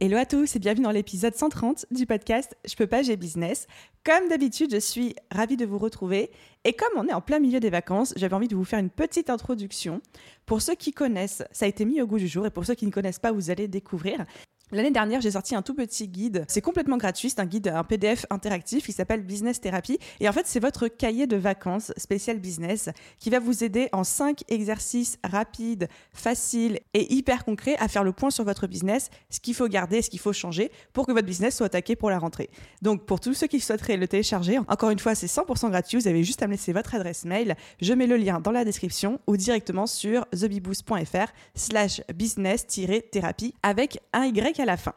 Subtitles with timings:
[0.00, 3.66] Hello à tous et bienvenue dans l'épisode 130 du podcast Je peux pas, j'ai business.
[4.04, 6.30] Comme d'habitude, je suis ravie de vous retrouver
[6.62, 8.90] et comme on est en plein milieu des vacances, j'avais envie de vous faire une
[8.90, 10.00] petite introduction.
[10.46, 12.76] Pour ceux qui connaissent, ça a été mis au goût du jour et pour ceux
[12.76, 14.24] qui ne connaissent pas, vous allez découvrir.
[14.70, 16.44] L'année dernière, j'ai sorti un tout petit guide.
[16.46, 17.30] C'est complètement gratuit.
[17.30, 19.98] C'est un guide, un PDF interactif qui s'appelle Business Therapy.
[20.20, 24.04] Et en fait, c'est votre cahier de vacances spécial business qui va vous aider en
[24.04, 29.40] cinq exercices rapides, faciles et hyper concrets à faire le point sur votre business, ce
[29.40, 32.18] qu'il faut garder, ce qu'il faut changer pour que votre business soit attaqué pour la
[32.18, 32.50] rentrée.
[32.82, 35.98] Donc, pour tous ceux qui souhaiteraient le télécharger, encore une fois, c'est 100% gratuit.
[35.98, 37.56] Vous avez juste à me laisser votre adresse mail.
[37.80, 44.26] Je mets le lien dans la description ou directement sur thebiboost.fr slash business-thérapie avec un
[44.26, 44.94] Y à la fin.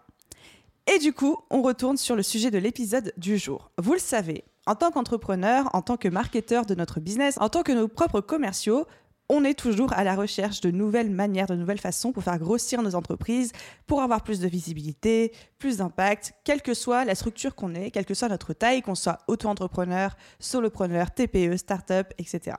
[0.94, 3.72] Et du coup, on retourne sur le sujet de l'épisode du jour.
[3.78, 7.64] Vous le savez, en tant qu'entrepreneur, en tant que marketeur de notre business, en tant
[7.64, 8.86] que nos propres commerciaux,
[9.34, 12.82] on est toujours à la recherche de nouvelles manières, de nouvelles façons pour faire grossir
[12.82, 13.54] nos entreprises,
[13.88, 18.06] pour avoir plus de visibilité, plus d'impact, quelle que soit la structure qu'on est, quelle
[18.06, 22.58] que soit notre taille, qu'on soit auto-entrepreneur, solopreneur, TPE, start-up, etc.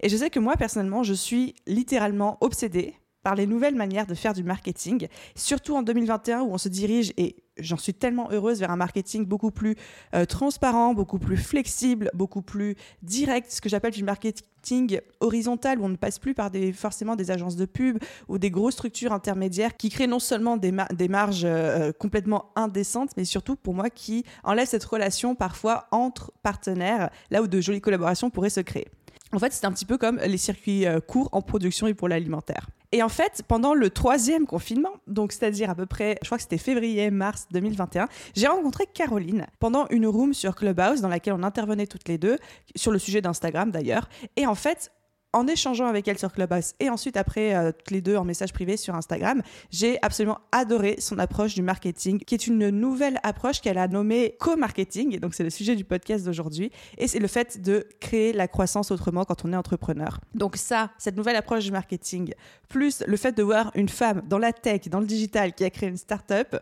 [0.00, 2.94] Et je sais que moi, personnellement, je suis littéralement obsédée
[3.24, 7.12] par les nouvelles manières de faire du marketing, surtout en 2021 où on se dirige,
[7.16, 9.76] et j'en suis tellement heureuse, vers un marketing beaucoup plus
[10.14, 15.84] euh, transparent, beaucoup plus flexible, beaucoup plus direct, ce que j'appelle du marketing horizontal, où
[15.84, 17.98] on ne passe plus par des, forcément des agences de pub
[18.28, 20.72] ou des grosses structures intermédiaires qui créent non seulement des,
[21.08, 27.08] marges euh, complètement indécentes, mais surtout pour moi qui enlèvent cette relation parfois entre partenaires,
[27.30, 28.88] là où de jolies collaborations pourraient se créer.
[29.34, 32.08] En fait, c'est un petit peu comme les circuits euh, courts en production et pour
[32.08, 32.68] l'alimentaire.
[32.92, 36.42] Et en fait, pendant le troisième confinement, donc c'est-à-dire à peu près, je crois que
[36.42, 41.88] c'était février-mars 2021, j'ai rencontré Caroline pendant une room sur Clubhouse dans laquelle on intervenait
[41.88, 42.38] toutes les deux,
[42.76, 44.08] sur le sujet d'Instagram d'ailleurs.
[44.36, 44.92] Et en fait,
[45.34, 48.52] en échangeant avec elle sur Clubhouse et ensuite après euh, toutes les deux en message
[48.52, 53.60] privé sur Instagram, j'ai absolument adoré son approche du marketing, qui est une nouvelle approche
[53.60, 55.18] qu'elle a nommée co-marketing.
[55.18, 58.90] Donc c'est le sujet du podcast d'aujourd'hui et c'est le fait de créer la croissance
[58.90, 60.20] autrement quand on est entrepreneur.
[60.34, 62.32] Donc ça, cette nouvelle approche du marketing,
[62.68, 65.70] plus le fait de voir une femme dans la tech, dans le digital qui a
[65.70, 66.56] créé une startup,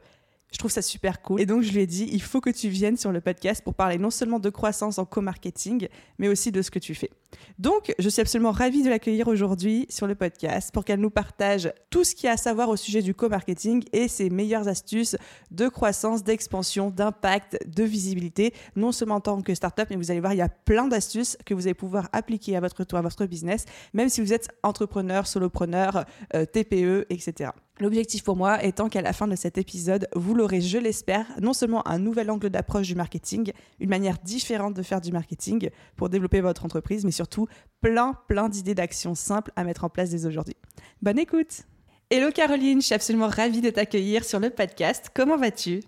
[0.52, 1.40] je trouve ça super cool.
[1.40, 3.74] Et donc, je lui ai dit, il faut que tu viennes sur le podcast pour
[3.74, 7.10] parler non seulement de croissance en co-marketing, mais aussi de ce que tu fais.
[7.58, 11.72] Donc, je suis absolument ravie de l'accueillir aujourd'hui sur le podcast pour qu'elle nous partage
[11.88, 15.16] tout ce qu'il y a à savoir au sujet du co-marketing et ses meilleures astuces
[15.50, 20.20] de croissance, d'expansion, d'impact, de visibilité, non seulement en tant que startup, mais vous allez
[20.20, 23.02] voir, il y a plein d'astuces que vous allez pouvoir appliquer à votre tour, à
[23.02, 23.64] votre business,
[23.94, 26.04] même si vous êtes entrepreneur, solopreneur,
[26.34, 27.50] euh, TPE, etc.
[27.80, 31.52] L'objectif pour moi étant qu'à la fin de cet épisode, vous l'aurez, je l'espère, non
[31.52, 36.10] seulement un nouvel angle d'approche du marketing, une manière différente de faire du marketing pour
[36.10, 37.48] développer votre entreprise, mais surtout
[37.80, 40.56] plein, plein d'idées d'action simples à mettre en place dès aujourd'hui.
[41.00, 41.62] Bonne écoute
[42.10, 45.10] Hello Caroline, je suis absolument ravie de t'accueillir sur le podcast.
[45.14, 45.80] Comment vas-tu?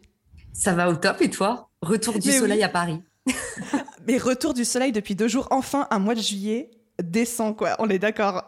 [0.54, 1.68] Ça va au top et toi?
[1.82, 3.02] Retour du soleil à Paris.
[4.08, 6.70] mais retour du soleil depuis deux jours, enfin un mois de juillet
[7.02, 8.46] descend quoi, on est d'accord.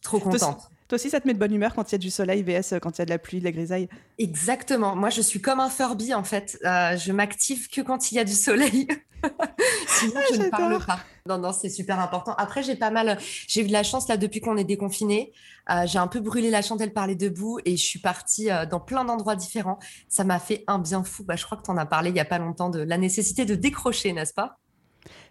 [0.00, 0.69] Trop contente.
[0.90, 2.80] Toi aussi, ça te met de bonne humeur quand il y a du soleil, VS,
[2.82, 4.96] quand il y a de la pluie, de la grisaille Exactement.
[4.96, 6.58] Moi, je suis comme un Furby, en fait.
[6.64, 8.88] Euh, je m'active que quand il y a du soleil.
[9.86, 10.98] Sinon, je ne parle pas.
[11.28, 12.34] Non, non, c'est super important.
[12.38, 13.18] Après, j'ai pas mal.
[13.46, 15.32] J'ai eu de la chance, là, depuis qu'on est déconfiné.
[15.70, 18.50] Euh, j'ai un peu brûlé la chandelle par les deux bouts et je suis partie
[18.50, 19.78] euh, dans plein d'endroits différents.
[20.08, 21.22] Ça m'a fait un bien fou.
[21.22, 22.98] Bah, je crois que tu en as parlé il y a pas longtemps de la
[22.98, 24.58] nécessité de décrocher, n'est-ce pas?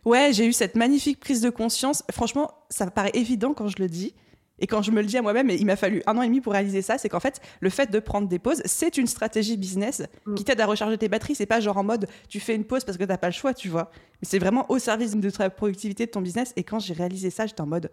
[0.06, 2.02] Ouais, j'ai eu cette magnifique prise de conscience.
[2.12, 4.16] Franchement, ça paraît évident quand je le dis.
[4.60, 6.42] Et quand je me le dis à moi-même, il m'a fallu un an et demi
[6.42, 9.58] pour réaliser ça, c'est qu'en fait, le fait de prendre des pauses, c'est une stratégie
[9.58, 10.36] business mm.
[10.36, 11.36] qui t'aide à recharger tes batteries.
[11.36, 13.54] C'est pas genre en mode tu fais une pause parce que t'as pas le choix,
[13.54, 13.92] tu vois.
[14.22, 16.54] Mais c'est vraiment au service de ta productivité de ton business.
[16.56, 17.92] Et quand j'ai réalisé ça, j'étais en mode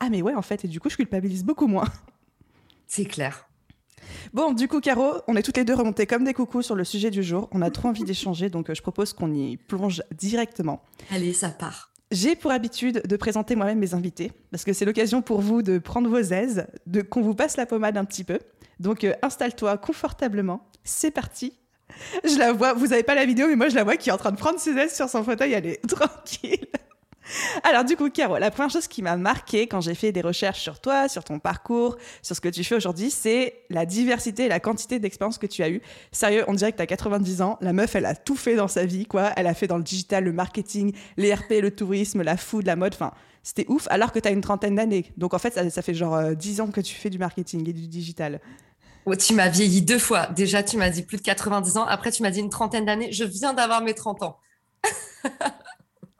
[0.00, 0.64] ah mais ouais en fait.
[0.64, 1.88] Et du coup, je culpabilise beaucoup moins.
[2.86, 3.48] C'est clair.
[4.32, 6.84] Bon, du coup, Caro, on est toutes les deux remontées comme des coucous sur le
[6.84, 7.48] sujet du jour.
[7.52, 10.82] On a trop envie d'échanger, donc euh, je propose qu'on y plonge directement.
[11.10, 11.91] Allez, ça part.
[12.12, 15.78] J'ai pour habitude de présenter moi-même mes invités, parce que c'est l'occasion pour vous de
[15.78, 18.38] prendre vos aises, de qu'on vous passe la pommade un petit peu.
[18.80, 20.68] Donc euh, installe-toi confortablement.
[20.84, 21.54] C'est parti.
[22.22, 24.12] Je la vois, vous n'avez pas la vidéo, mais moi je la vois qui est
[24.12, 26.66] en train de prendre ses aises sur son fauteuil, elle est tranquille.
[27.64, 30.60] Alors du coup, Caro, la première chose qui m'a marqué quand j'ai fait des recherches
[30.60, 34.48] sur toi, sur ton parcours, sur ce que tu fais aujourd'hui, c'est la diversité et
[34.48, 35.82] la quantité d'expériences que tu as eues.
[36.10, 37.58] Sérieux, on dirait que tu as 90 ans.
[37.60, 39.30] La meuf, elle a tout fait dans sa vie, quoi.
[39.36, 42.76] Elle a fait dans le digital, le marketing, les RP, le tourisme, la food, la
[42.76, 43.12] mode, enfin,
[43.42, 45.06] c'était ouf, alors que tu as une trentaine d'années.
[45.16, 47.72] Donc en fait, ça, fait genre 10 euh, ans que tu fais du marketing et
[47.72, 48.40] du digital.
[49.04, 50.26] Oh, tu m'as vieilli deux fois.
[50.28, 51.84] Déjà, tu m'as dit plus de 90 ans.
[51.84, 53.10] Après, tu m'as dit une trentaine d'années.
[53.10, 54.38] Je viens d'avoir mes 30 ans.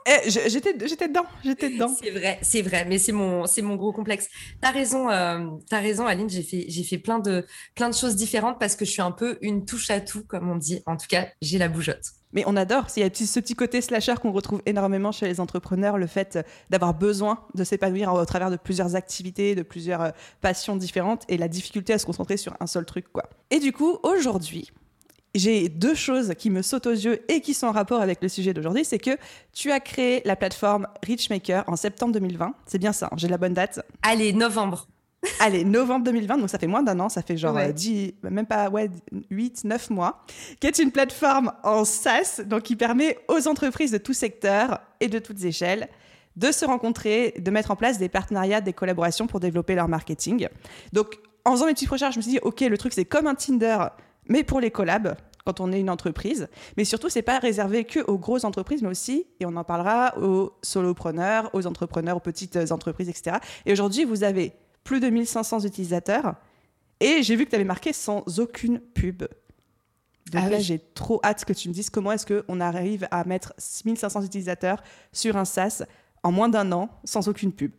[0.07, 1.95] Eh, j'étais, j'étais dedans, j'étais dedans.
[2.03, 4.29] C'est vrai, c'est vrai, mais c'est mon, c'est mon gros complexe.
[4.61, 6.29] T'as raison, euh, t'as raison, Aline.
[6.29, 9.13] J'ai fait, j'ai fait plein de, plein de choses différentes parce que je suis un
[9.13, 10.83] peu une touche à tout, comme on dit.
[10.87, 12.05] En tout cas, j'ai la bougeotte.
[12.33, 12.87] Mais on adore.
[12.97, 16.39] Il y a ce petit côté slasher qu'on retrouve énormément chez les entrepreneurs, le fait
[16.71, 20.11] d'avoir besoin de s'épanouir au travers de plusieurs activités, de plusieurs euh,
[20.41, 23.29] passions différentes et la difficulté à se concentrer sur un seul truc, quoi.
[23.51, 24.73] Et du coup, aujourd'hui,
[25.35, 28.29] j'ai deux choses qui me sautent aux yeux et qui sont en rapport avec le
[28.29, 28.85] sujet d'aujourd'hui.
[28.85, 29.17] C'est que
[29.53, 32.55] tu as créé la plateforme Richmaker en septembre 2020.
[32.67, 33.81] C'est bien ça, hein, j'ai la bonne date.
[34.03, 34.89] Allez, novembre.
[35.41, 38.69] Allez, novembre 2020, donc ça fait moins d'un an, ça fait genre 10, même pas
[38.69, 38.91] ouais,
[39.31, 40.25] 8, 9 mois,
[40.59, 45.07] qui est une plateforme en SaaS, donc qui permet aux entreprises de tout secteur et
[45.07, 45.89] de toutes échelles
[46.37, 50.49] de se rencontrer, de mettre en place des partenariats, des collaborations pour développer leur marketing.
[50.93, 53.27] Donc, en faisant mes petites recherches, je me suis dit, OK, le truc, c'est comme
[53.27, 53.79] un Tinder
[54.33, 55.15] mais pour les collabs
[55.45, 56.49] quand on est une entreprise.
[56.77, 60.17] Mais surtout, c'est pas réservé que aux grosses entreprises, mais aussi, et on en parlera,
[60.19, 63.37] aux solopreneurs, aux entrepreneurs, aux petites entreprises, etc.
[63.67, 64.53] Et aujourd'hui, vous avez
[64.85, 66.37] plus de 1500 utilisateurs.
[67.01, 69.25] Et j'ai vu que tu avais marqué sans aucune pub.
[70.31, 73.25] Donc ah là, j'ai trop hâte que tu me dises comment est-ce qu'on arrive à
[73.25, 73.53] mettre
[73.85, 74.83] 1500 utilisateurs
[75.13, 75.83] sur un SaaS
[76.23, 77.73] en moins d'un an sans aucune pub.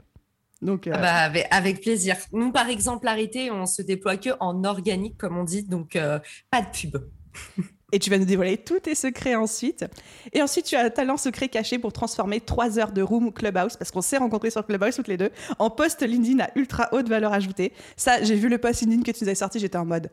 [0.64, 2.16] Donc, euh, ah bah, avec, plaisir.
[2.32, 6.20] Nous, par exemplarité, on se déploie que en organique, comme on dit, donc euh,
[6.50, 6.98] pas de pub.
[7.92, 9.86] Et tu vas nous dévoiler tous tes secrets ensuite.
[10.32, 13.78] Et ensuite, tu as un talent secret caché pour transformer trois heures de room Clubhouse,
[13.78, 15.30] parce qu'on s'est rencontrés sur Clubhouse toutes les deux,
[15.60, 17.72] en post LinkedIn à ultra haute valeur ajoutée.
[17.96, 20.10] Ça, j'ai vu le post LinkedIn que tu nous avais sorti, j'étais en mode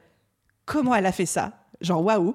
[0.71, 1.53] comment elle a fait ça?
[1.81, 2.35] Genre waouh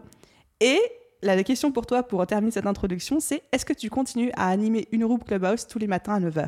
[0.59, 0.79] Et
[1.21, 4.87] la question pour toi, pour terminer cette introduction, c'est est-ce que tu continues à animer
[4.91, 6.47] une room Clubhouse tous les matins à 9h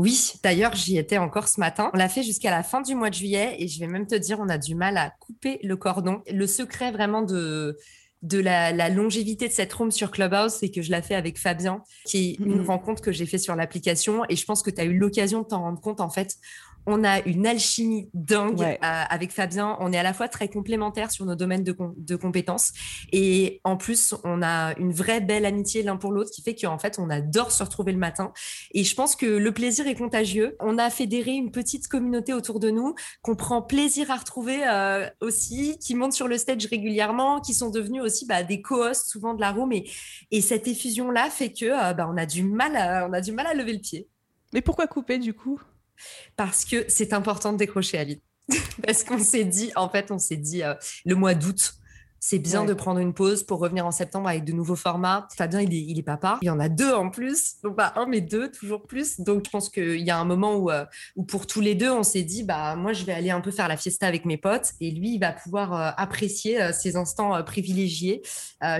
[0.00, 1.90] oui, d'ailleurs, j'y étais encore ce matin.
[1.92, 4.14] On l'a fait jusqu'à la fin du mois de juillet et je vais même te
[4.14, 6.22] dire, on a du mal à couper le cordon.
[6.32, 7.76] Le secret vraiment de,
[8.22, 11.82] de la, longévité de cette room sur Clubhouse, c'est que je l'ai fait avec Fabien,
[12.06, 12.66] qui est une mm-hmm.
[12.66, 14.22] rencontre que j'ai fait sur l'application.
[14.30, 16.34] Et je pense que tu as eu l'occasion de t'en rendre compte, en fait,
[16.86, 19.76] on a une alchimie dingue euh, avec Fabien.
[19.80, 22.72] On est à la fois très complémentaires sur nos domaines de, compétences
[23.12, 26.78] et en plus, on a une vraie belle amitié l'un pour l'autre qui fait qu'en
[26.78, 28.32] fait, on adore se retrouver le matin.
[28.72, 30.56] Et je pense que le plaisir est contagieux.
[30.60, 35.08] On a fédéré une petite communauté autour de nous qu'on prend plaisir à retrouver euh,
[35.20, 39.34] aussi, qui montent sur le stage régulièrement, qui sont devenus aussi bah, des co-hosts souvent
[39.34, 39.72] de la room.
[39.72, 39.88] Et,
[40.30, 43.46] et cette effusion-là fait que euh, bah, on, a du mal on a du mal
[43.46, 44.08] à lever le pied.
[44.52, 45.60] Mais pourquoi couper du coup?
[46.36, 48.20] Parce que c'est important de décrocher à vide.
[48.86, 50.74] parce qu'on s'est dit, en fait, on s'est dit euh,
[51.04, 51.74] le mois d'août,
[52.22, 55.26] c'est bien de prendre une pause pour revenir en septembre avec de nouveaux formats.
[55.34, 56.38] Fabien, il est, il est papa.
[56.42, 57.54] Il y en a deux en plus.
[57.62, 59.20] Donc, pas un, mais deux, toujours plus.
[59.20, 60.84] Donc, je pense qu'il y a un moment où, euh,
[61.16, 63.50] où pour tous les deux, on s'est dit, bah, moi, je vais aller un peu
[63.50, 64.72] faire la fiesta avec mes potes.
[64.80, 68.20] Et lui, il va pouvoir euh, apprécier ces instants privilégiés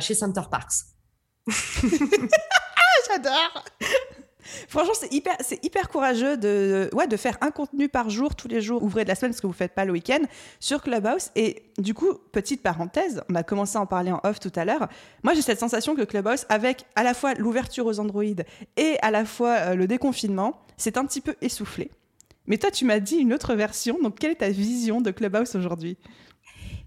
[0.00, 0.84] chez Center Parks.
[3.08, 3.64] J'adore
[4.68, 8.48] Franchement, c'est hyper, c'est hyper courageux de, ouais, de faire un contenu par jour, tous
[8.48, 10.20] les jours ouvrés de la semaine, parce que vous ne faites pas le week-end,
[10.58, 11.30] sur Clubhouse.
[11.36, 14.64] Et du coup, petite parenthèse, on a commencé à en parler en off tout à
[14.64, 14.88] l'heure.
[15.22, 18.24] Moi, j'ai cette sensation que Clubhouse, avec à la fois l'ouverture aux Android
[18.76, 21.90] et à la fois euh, le déconfinement, c'est un petit peu essoufflé.
[22.46, 23.98] Mais toi, tu m'as dit une autre version.
[24.02, 25.96] Donc, quelle est ta vision de Clubhouse aujourd'hui?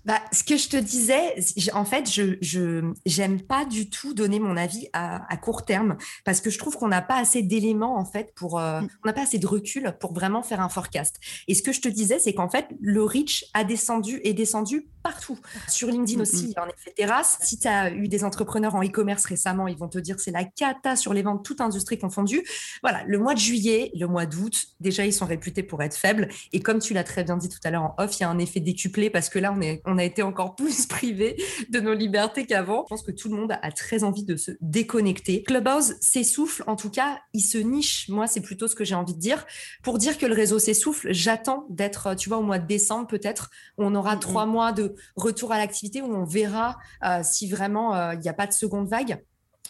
[0.05, 1.36] Bah, ce que je te disais,
[1.74, 6.41] en fait, je j'aime pas du tout donner mon avis à, à court terme parce
[6.41, 8.88] que je trouve qu'on n'a pas assez d'éléments en fait pour, euh, mm.
[9.03, 11.19] on n'a pas assez de recul pour vraiment faire un forecast.
[11.48, 14.88] Et ce que je te disais, c'est qu'en fait, le reach a descendu et descendu
[15.03, 15.38] partout.
[15.67, 16.62] Sur LinkedIn aussi, mm.
[16.62, 17.38] en effet terrasse.
[17.41, 20.43] Si tu as eu des entrepreneurs en e-commerce récemment, ils vont te dire c'est la
[20.43, 22.43] cata sur les ventes, toute industrie confondue.
[22.81, 26.29] Voilà, le mois de juillet, le mois d'août, déjà ils sont réputés pour être faibles.
[26.53, 28.29] Et comme tu l'as très bien dit tout à l'heure en off, il y a
[28.29, 31.36] un effet décuplé parce que là on est on a été encore plus privé
[31.69, 32.86] de nos libertés qu'avant.
[32.86, 35.43] Je pense que tout le monde a très envie de se déconnecter.
[35.43, 38.07] Clubhouse s'essouffle, en tout cas, il se niche.
[38.10, 39.45] Moi, c'est plutôt ce que j'ai envie de dire.
[39.81, 43.50] Pour dire que le réseau s'essouffle, j'attends d'être, tu vois, au mois de décembre peut-être,
[43.77, 48.13] on aura trois mois de retour à l'activité où on verra euh, si vraiment euh,
[48.13, 49.23] il n'y a pas de seconde vague.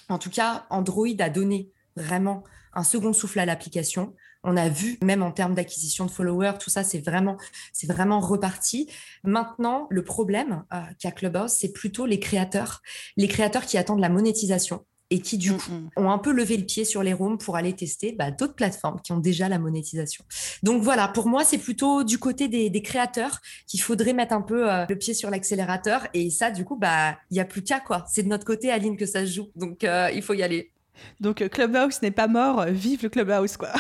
[0.10, 4.14] En tout cas, Android a donné vraiment un second souffle à l'application.
[4.44, 7.38] On a vu, même en termes d'acquisition de followers, tout ça, c'est vraiment,
[7.72, 8.90] c'est vraiment reparti.
[9.24, 12.82] Maintenant, le problème euh, qu'a Clubhouse, c'est plutôt les créateurs,
[13.16, 14.86] les créateurs qui attendent la monétisation.
[15.14, 17.74] Et qui du coup ont un peu levé le pied sur les rooms pour aller
[17.74, 20.26] tester bah, d'autres plateformes qui ont déjà la monétisation.
[20.64, 24.72] Donc voilà, pour moi, c'est plutôt du côté des, créateurs qu'il faudrait mettre un peu
[24.72, 26.08] euh, le pied sur l'accélérateur.
[26.16, 28.06] Et ça, du coup, bah il y a plus qu'à quoi.
[28.10, 29.50] C'est de notre côté, Aline, que ça se joue.
[29.56, 30.72] Donc euh, il faut y aller.
[31.20, 33.72] Donc Clubhouse n'est pas mort, vive le Clubhouse quoi.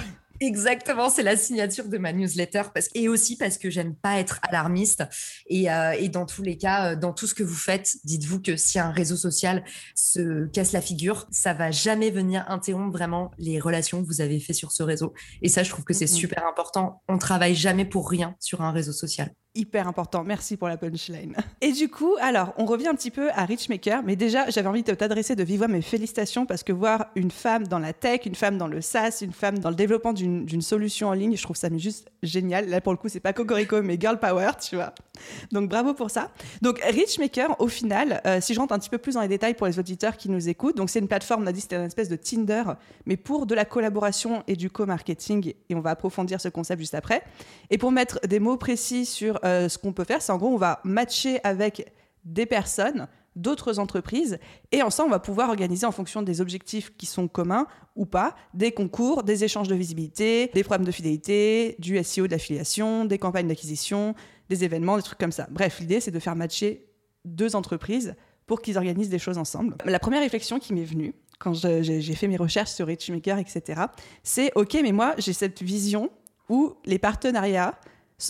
[0.43, 4.41] Exactement, c'est la signature de ma newsletter parce, et aussi parce que j'aime pas être
[4.41, 5.05] alarmiste.
[5.47, 8.41] Et, euh, et, dans tous les cas, euh, dans tout ce que vous faites, dites-vous
[8.41, 9.63] que si un réseau social
[9.95, 14.41] se casse la figure, ça va jamais venir interrompre vraiment les relations que vous avez
[14.41, 15.13] fait sur ce réseau.
[15.41, 17.01] Et ça, je trouve que c'est super important.
[17.07, 20.23] On travaille jamais pour rien sur un réseau social hyper important.
[20.23, 21.35] Merci pour la punchline.
[21.61, 24.83] Et du coup, alors, on revient un petit peu à Richmaker, mais déjà, j'avais envie
[24.83, 28.35] de t'adresser de vive mes félicitations parce que voir une femme dans la tech, une
[28.35, 31.55] femme dans le SaaS, une femme dans le développement d'une solution en ligne, je trouve
[31.55, 32.69] ça juste génial.
[32.69, 34.93] Là, pour le coup, c'est pas Cocorico, mais girl power, tu vois.
[35.51, 36.31] Donc, bravo pour ça.
[36.61, 39.53] Donc, Richmaker, au final, euh, si je rentre un petit peu plus dans les détails
[39.53, 41.83] pour les auditeurs qui nous écoutent, donc c'est une plateforme, on a dit c'était une
[41.83, 42.63] espèce de Tinder,
[43.05, 46.95] mais pour de la collaboration et du co-marketing, et on va approfondir ce concept juste
[46.95, 47.23] après.
[47.69, 50.49] Et pour mettre des mots précis sur euh, ce qu'on peut faire, c'est en gros,
[50.49, 51.91] on va matcher avec
[52.25, 54.37] des personnes, d'autres entreprises,
[54.71, 58.35] et ensemble, on va pouvoir organiser en fonction des objectifs qui sont communs ou pas,
[58.53, 63.17] des concours, des échanges de visibilité, des programmes de fidélité, du SEO, de l'affiliation, des
[63.17, 64.15] campagnes d'acquisition,
[64.49, 65.47] des événements, des trucs comme ça.
[65.49, 66.85] Bref, l'idée, c'est de faire matcher
[67.25, 69.75] deux entreprises pour qu'ils organisent des choses ensemble.
[69.85, 73.83] La première réflexion qui m'est venue, quand j'ai fait mes recherches sur Richmaker, etc.,
[74.23, 76.09] c'est OK, mais moi, j'ai cette vision
[76.49, 77.75] où les partenariats,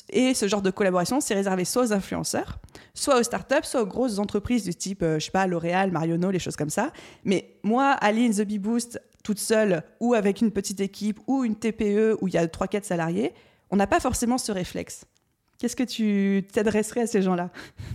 [0.10, 2.60] et ce genre de collaboration, c'est réservé soit aux influenceurs,
[2.94, 6.32] soit aux startups, soit aux grosses entreprises du type, euh, je sais pas, L'Oréal, Marionneau,
[6.32, 6.92] les choses comme ça.
[7.24, 11.56] Mais moi, Aline, The Bee Boost, toute seule, ou avec une petite équipe, ou une
[11.56, 13.34] TPE où il y a 3-4 salariés,
[13.72, 15.06] on n'a pas forcément ce réflexe.
[15.60, 17.50] Qu'est-ce que tu t'adresserais à ces gens-là?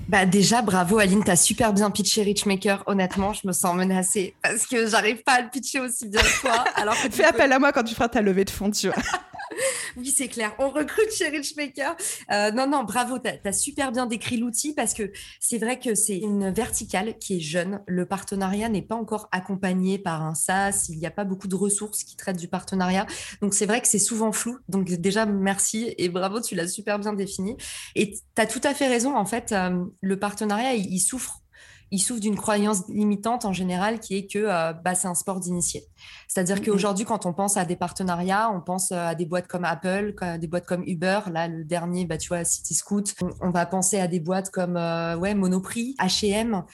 [0.08, 2.82] Bah déjà, bravo Aline, t'as super bien pitché Richmaker.
[2.86, 6.40] Honnêtement, je me sens menacée parce que j'arrive pas à le pitcher aussi bien que
[6.40, 6.64] toi.
[6.76, 8.96] Alors Fais appel à moi quand tu feras ta levée de fonds, tu vois.
[9.96, 10.54] oui, c'est clair.
[10.58, 11.96] On recrute chez Richmaker.
[12.30, 13.18] Euh, non, non, bravo.
[13.18, 15.10] Tu as, super bien décrit l'outil parce que
[15.40, 17.82] c'est vrai que c'est une verticale qui est jeune.
[17.86, 20.86] Le partenariat n'est pas encore accompagné par un SaaS.
[20.88, 23.06] Il n'y a pas beaucoup de ressources qui traitent du partenariat.
[23.42, 24.58] Donc, c'est vrai que c'est souvent flou.
[24.68, 26.40] Donc, déjà, merci et bravo.
[26.40, 27.47] Tu l'as super bien défini.
[27.94, 29.16] Et tu as tout à fait raison.
[29.16, 31.42] En fait, euh, le partenariat, il souffre
[31.90, 35.40] il souffre d'une croyance limitante en général qui est que euh, bah, c'est un sport
[35.40, 35.84] d'initié.
[36.28, 36.64] C'est-à-dire mm-hmm.
[36.66, 40.14] qu'aujourd'hui, quand on pense à des partenariats, on pense euh, à des boîtes comme Apple,
[40.20, 41.20] à des boîtes comme Uber.
[41.32, 43.14] Là, le dernier, bah, tu vois, City Scoot.
[43.40, 46.64] On, va penser à des boîtes comme euh, ouais, Monoprix, H&M,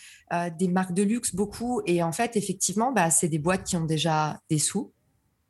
[0.58, 1.80] des marques de luxe, beaucoup.
[1.86, 4.92] Et en fait, effectivement, bah, c'est des boîtes qui ont déjà des sous,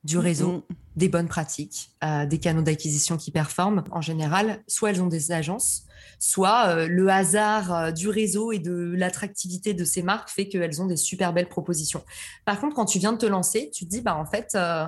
[0.04, 1.90] du réseau, des bonnes pratiques,
[2.28, 3.82] des canaux d'acquisition qui performent.
[3.90, 5.86] En général, soit elles ont des agences,
[6.18, 10.80] soit euh, le hasard euh, du réseau et de l'attractivité de ces marques fait qu'elles
[10.80, 12.04] ont des super belles propositions.
[12.44, 14.86] Par contre, quand tu viens de te lancer, tu te dis, bah, en fait, euh,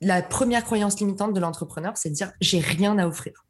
[0.00, 3.44] la première croyance limitante de l'entrepreneur, c'est de dire, j'ai rien à offrir.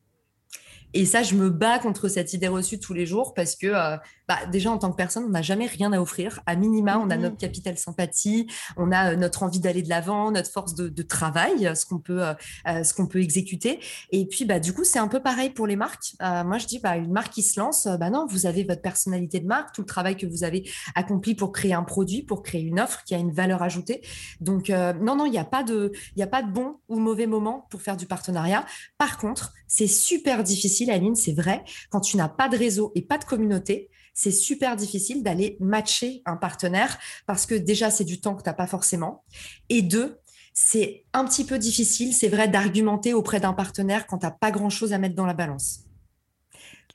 [0.95, 3.97] Et ça, je me bats contre cette idée reçue tous les jours parce que euh,
[4.29, 6.41] bah, déjà, en tant que personne, on n'a jamais rien à offrir.
[6.47, 8.47] À minima, on a notre capital sympathie,
[8.77, 12.23] on a euh, notre envie d'aller de l'avant, notre force de, travail, ce qu'on peut,
[12.23, 13.81] euh, ce qu'on peut exécuter.
[14.11, 16.15] Et puis, bah, du coup, c'est un peu pareil pour les marques.
[16.21, 19.41] moi, je dis, bah, une marque qui se lance, bah non, vous avez votre personnalité
[19.41, 22.63] de marque, tout le travail que vous avez accompli pour créer un produit, pour créer
[22.63, 24.03] une offre qui a une valeur ajoutée.
[24.41, 27.27] Donc, non, non, il n'y a pas de, il a pas de bon ou mauvais
[27.27, 28.65] moment pour faire du partenariat.
[28.99, 31.65] Par contre, c'est super difficile, Aline, c'est vrai.
[31.91, 36.23] Quand tu n'as pas de réseau et pas de communauté, c'est super difficile d'aller matcher
[36.27, 39.25] un partenaire parce que déjà, c'est du temps que tu n'as pas forcément.
[39.69, 40.19] Et deux,
[40.55, 44.51] c'est un petit peu difficile, c'est vrai, d'argumenter auprès d'un partenaire quand tu n'as pas
[44.51, 45.85] grand-chose à mettre dans la balance.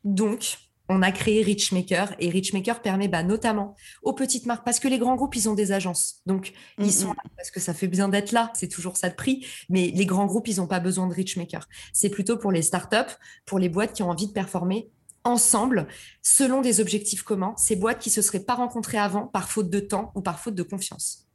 [0.03, 0.58] Donc,
[0.89, 5.00] on a créé Richmaker et Richmaker permet bah, notamment aux petites marques, parce que les
[5.00, 6.22] grands groupes, ils ont des agences.
[6.25, 8.51] Donc, ils mm, sont là parce que ça fait bien d'être là.
[8.53, 9.46] C'est toujours ça de prix.
[9.70, 11.67] Mais les grands groupes, ils n'ont pas besoin de Richmaker.
[11.94, 13.15] C'est plutôt pour les startups,
[13.46, 14.89] pour les boîtes qui ont envie de performer
[15.24, 15.88] ensemble
[16.22, 17.53] selon des objectifs communs.
[17.58, 20.56] Ces boîtes qui se seraient pas rencontrées avant par faute de temps ou par faute
[20.56, 21.26] de confiance.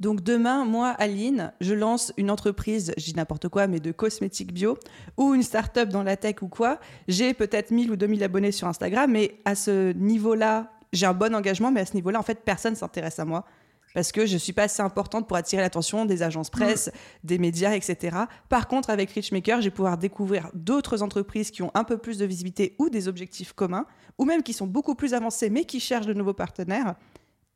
[0.00, 4.52] Donc demain, moi, Aline, je lance une entreprise, je dis n'importe quoi, mais de cosmétiques
[4.52, 4.78] bio,
[5.16, 6.78] ou une start-up dans la tech ou quoi.
[7.08, 11.34] J'ai peut-être 1000 ou 2000 abonnés sur Instagram, mais à ce niveau-là, j'ai un bon
[11.34, 13.44] engagement, mais à ce niveau-là, en fait, personne s'intéresse à moi.
[13.94, 16.90] Parce que je ne suis pas assez importante pour attirer l'attention des agences presse,
[17.24, 18.16] des médias, etc.
[18.48, 22.18] Par contre, avec Richmaker, je vais pouvoir découvrir d'autres entreprises qui ont un peu plus
[22.18, 23.86] de visibilité ou des objectifs communs,
[24.18, 26.94] ou même qui sont beaucoup plus avancées, mais qui cherchent de nouveaux partenaires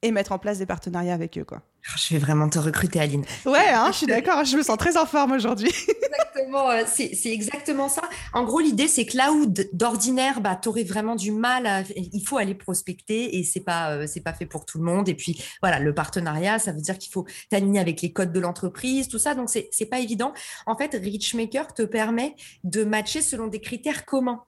[0.02, 1.44] et mettre en place des partenariats avec eux.
[1.44, 1.62] Quoi.
[1.88, 3.24] Ah, je vais vraiment te recruter, Aline.
[3.44, 5.70] Ouais, hein, je suis d'accord, je me sens très en forme aujourd'hui.
[6.04, 8.02] exactement, euh, c'est exactement ça.
[8.32, 12.24] En gros, l'idée, c'est que là où d'ordinaire, bah, tu aurais vraiment du mal, il
[12.24, 15.08] faut aller prospecter et c'est pas, euh, c'est pas fait pour tout le monde.
[15.08, 18.40] Et puis, voilà, le partenariat, ça veut dire qu'il faut t'aligner avec les codes de
[18.40, 19.34] l'entreprise, tout ça.
[19.34, 20.32] Donc, c'est pas évident.
[20.66, 24.44] En fait, Richmaker te permet de matcher selon des critères communs.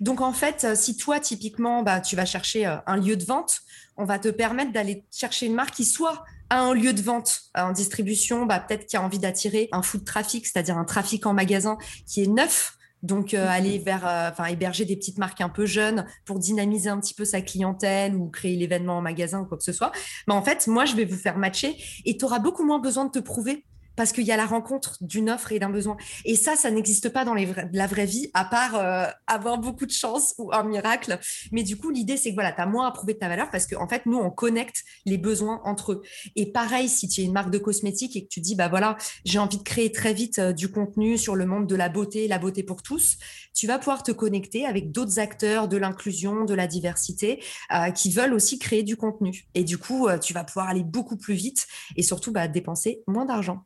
[0.00, 3.60] Donc en fait, euh, si toi typiquement, bah, tu vas chercher un lieu de vente,
[3.96, 7.40] on va te permettre d'aller chercher une marque qui soit à un lieu de vente
[7.56, 11.26] euh, en distribution, bah, peut-être qui a envie d'attirer un food traffic, c'est-à-dire un trafic
[11.26, 12.74] en magasin qui est neuf.
[13.04, 16.90] Donc euh, aller vers, euh, enfin héberger des petites marques un peu jeunes pour dynamiser
[16.90, 19.92] un petit peu sa clientèle ou créer l'événement en magasin ou quoi que ce soit.
[20.26, 23.04] Mais en fait, moi je vais vous faire matcher et tu auras beaucoup moins besoin
[23.04, 23.64] de te prouver
[23.98, 25.96] parce qu'il y a la rencontre d'une offre et d'un besoin.
[26.24, 29.90] Et ça, ça n'existe pas dans la vraie vie, à part euh, avoir beaucoup de
[29.90, 31.18] chance ou un miracle.
[31.50, 33.50] Mais du coup, l'idée, c'est que voilà, tu as moins à prouver de ta valeur
[33.50, 36.02] parce qu'en en fait, nous, on connecte les besoins entre eux.
[36.36, 38.96] Et pareil, si tu es une marque de cosmétiques et que tu dis, bah voilà,
[39.24, 42.28] j'ai envie de créer très vite euh, du contenu sur le monde de la beauté,
[42.28, 43.16] la beauté pour tous,
[43.52, 47.42] tu vas pouvoir te connecter avec d'autres acteurs de l'inclusion, de la diversité,
[47.74, 49.48] euh, qui veulent aussi créer du contenu.
[49.56, 53.24] Et du coup, tu vas pouvoir aller beaucoup plus vite et surtout bah, dépenser moins
[53.24, 53.64] d'argent.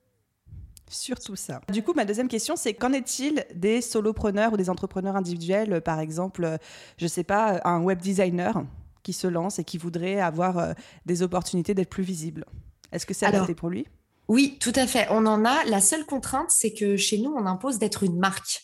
[0.93, 1.61] Surtout ça.
[1.73, 6.01] Du coup, ma deuxième question, c'est qu'en est-il des solopreneurs ou des entrepreneurs individuels, par
[6.01, 6.59] exemple,
[6.99, 8.63] je ne sais pas, un web designer
[9.03, 10.73] qui se lance et qui voudrait avoir euh,
[11.07, 12.45] des opportunités d'être plus visible?
[12.93, 13.87] Est-ce que c'est adapté pour lui?
[14.29, 15.07] Oui, tout à fait.
[15.11, 15.65] On en a.
[15.65, 18.63] La seule contrainte, c'est que chez nous, on impose d'être une marque.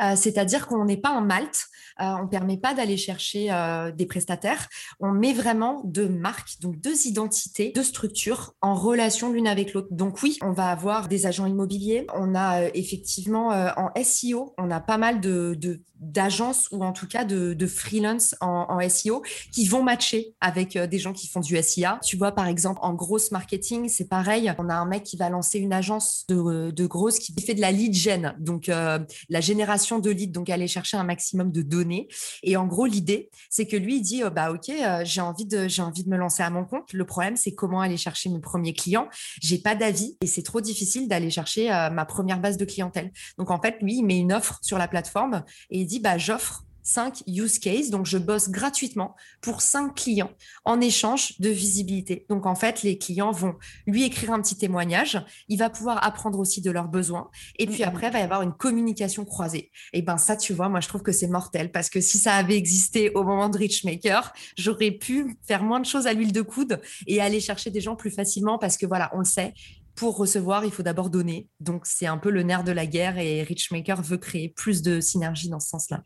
[0.00, 1.66] Euh, c'est-à-dire qu'on n'est pas en Malte,
[2.00, 4.68] euh, on ne permet pas d'aller chercher euh, des prestataires.
[5.00, 9.88] On met vraiment deux marques, donc deux identités, deux structures en relation l'une avec l'autre.
[9.90, 12.06] Donc oui, on va avoir des agents immobiliers.
[12.14, 15.58] On a effectivement en SEO, on a pas mal de,
[16.00, 21.12] d'agences ou en tout cas de, freelance en, SEO qui vont matcher avec des gens
[21.12, 21.98] qui font du SIA.
[22.04, 24.52] Tu vois, par exemple, en grosse marketing, c'est pareil.
[24.58, 27.60] On a un mec qui va lancer une agence de, de grosse qui fait de
[27.60, 32.08] la lead gen, donc la génération de leads, donc aller chercher un maximum de données.
[32.42, 35.46] Et en gros, l'idée, c'est que lui, il dit, oh, bah ok, euh, j'ai envie
[35.46, 36.92] de, j'ai envie de me lancer à mon compte.
[36.92, 39.08] Le problème, c'est comment aller chercher mes premiers clients.
[39.40, 43.10] J'ai pas d'avis et c'est trop difficile d'aller chercher euh, ma première base de clientèle.
[43.38, 46.18] Donc en fait, lui, il met une offre sur la plateforme et il dit, bah
[46.18, 47.90] j'offre 5 use cases.
[47.90, 50.30] Donc, je bosse gratuitement pour 5 clients
[50.64, 52.24] en échange de visibilité.
[52.30, 55.22] Donc, en fait, les clients vont lui écrire un petit témoignage.
[55.48, 57.30] Il va pouvoir apprendre aussi de leurs besoins.
[57.58, 59.70] Et puis après, il va y avoir une communication croisée.
[59.92, 62.34] Et ben ça, tu vois, moi, je trouve que c'est mortel parce que si ça
[62.34, 66.42] avait existé au moment de Richmaker, j'aurais pu faire moins de choses à l'huile de
[66.42, 69.52] coude et aller chercher des gens plus facilement parce que voilà, on le sait,
[69.94, 71.48] pour recevoir, il faut d'abord donner.
[71.60, 75.00] Donc, c'est un peu le nerf de la guerre et Richmaker veut créer plus de
[75.00, 76.04] synergie dans ce sens-là.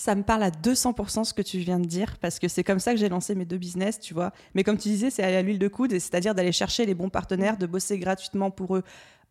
[0.00, 2.78] Ça me parle à 200% ce que tu viens de dire, parce que c'est comme
[2.78, 4.32] ça que j'ai lancé mes deux business, tu vois.
[4.54, 7.10] Mais comme tu disais, c'est aller à l'huile de coude, c'est-à-dire d'aller chercher les bons
[7.10, 8.82] partenaires, de bosser gratuitement pour eux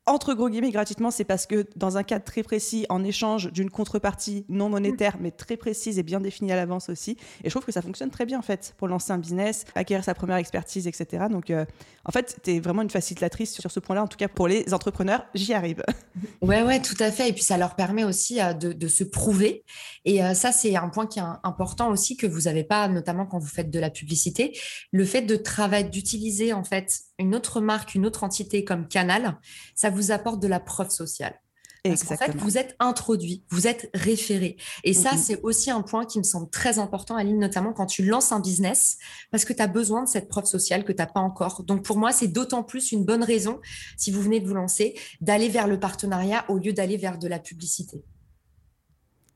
[0.10, 3.70] entre gros guillemets gratuitement, c'est parce que dans un cadre très précis, en échange d'une
[3.70, 7.12] contrepartie non monétaire, mais très précise et bien définie à l'avance aussi.
[7.44, 10.04] Et je trouve que ça fonctionne très bien en fait pour lancer un business, acquérir
[10.04, 11.26] sa première expertise, etc.
[11.30, 11.66] Donc euh,
[12.06, 14.74] en fait, tu es vraiment une facilitatrice sur ce point-là, en tout cas pour les
[14.74, 15.84] entrepreneurs, j'y arrive.
[16.42, 17.30] Ouais, ouais, tout à fait.
[17.30, 19.64] Et puis ça leur permet aussi euh, de, se prouver.
[20.06, 23.26] Et euh, ça, c'est un point qui est important aussi que vous n'avez pas, notamment
[23.26, 24.58] quand vous faites de la publicité.
[24.92, 29.38] Le fait de travailler, d'utiliser en fait une autre marque, une autre entité comme canal,
[29.76, 31.40] ça vous apporte de la preuve sociale.
[31.84, 34.58] Parce qu'en fait, vous êtes introduit, vous êtes référé.
[34.84, 38.04] Et ça, c'est aussi un point qui me semble très important, Aline, notamment quand tu
[38.04, 38.98] lances un business,
[39.32, 41.64] parce que tu as besoin de cette preuve sociale que tu n'as pas encore.
[41.64, 43.62] Donc, pour moi, c'est d'autant plus une bonne raison,
[43.96, 47.30] si vous venez de vous lancer, d'aller vers le partenariat au lieu d'aller vers de
[47.30, 48.04] la publicité.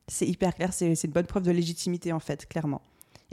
[0.06, 2.82] C'est hyper clair, c'est une bonne preuve de légitimité, en fait, clairement.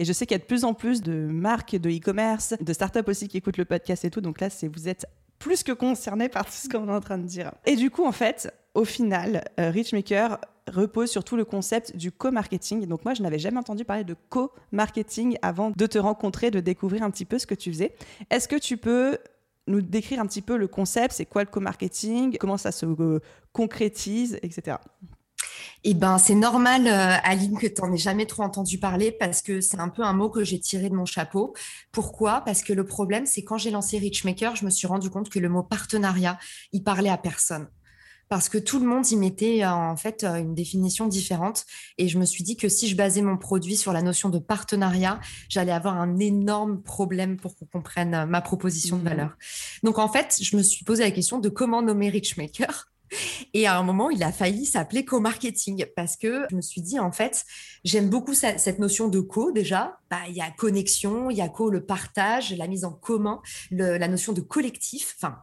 [0.01, 2.73] Et je sais qu'il y a de plus en plus de marques de e-commerce, de
[2.73, 4.19] startups aussi qui écoutent le podcast et tout.
[4.19, 5.05] Donc là, vous êtes
[5.37, 7.51] plus que concerné par tout ce qu'on est en train de dire.
[7.67, 12.11] Et du coup, en fait, au final, euh, Richmaker repose sur tout le concept du
[12.11, 12.87] co-marketing.
[12.87, 17.03] Donc moi, je n'avais jamais entendu parler de co-marketing avant de te rencontrer, de découvrir
[17.03, 17.93] un petit peu ce que tu faisais.
[18.31, 19.19] Est-ce que tu peux
[19.67, 21.13] nous décrire un petit peu le concept?
[21.13, 22.37] C'est quoi le co-marketing?
[22.39, 23.19] Comment ça se euh,
[23.53, 24.77] concrétise, etc.
[25.83, 29.41] Eh ben, c'est normal, euh, Aline, que tu n'en aies jamais trop entendu parler parce
[29.41, 31.53] que c'est un peu un mot que j'ai tiré de mon chapeau.
[31.91, 32.41] Pourquoi?
[32.41, 35.39] Parce que le problème, c'est quand j'ai lancé Richmaker, je me suis rendu compte que
[35.39, 36.37] le mot partenariat,
[36.71, 37.67] il parlait à personne
[38.31, 41.65] parce que tout le monde y mettait euh, en fait euh, une définition différente.
[41.97, 44.39] Et je me suis dit que si je basais mon produit sur la notion de
[44.39, 45.19] partenariat,
[45.49, 49.37] j'allais avoir un énorme problème pour qu'on comprenne ma proposition de mmh valeur.
[49.83, 52.89] Donc en fait, je me suis posé la question de comment nommer Richmaker.
[53.53, 56.99] Et à un moment, il a failli s'appeler co-marketing parce que je me suis dit,
[56.99, 57.45] en fait,
[57.83, 59.99] j'aime beaucoup cette notion de co déjà.
[60.09, 63.41] Bah, il y a connexion, il y a co, le partage, la mise en commun,
[63.71, 65.15] la notion de collectif.
[65.17, 65.37] Enfin,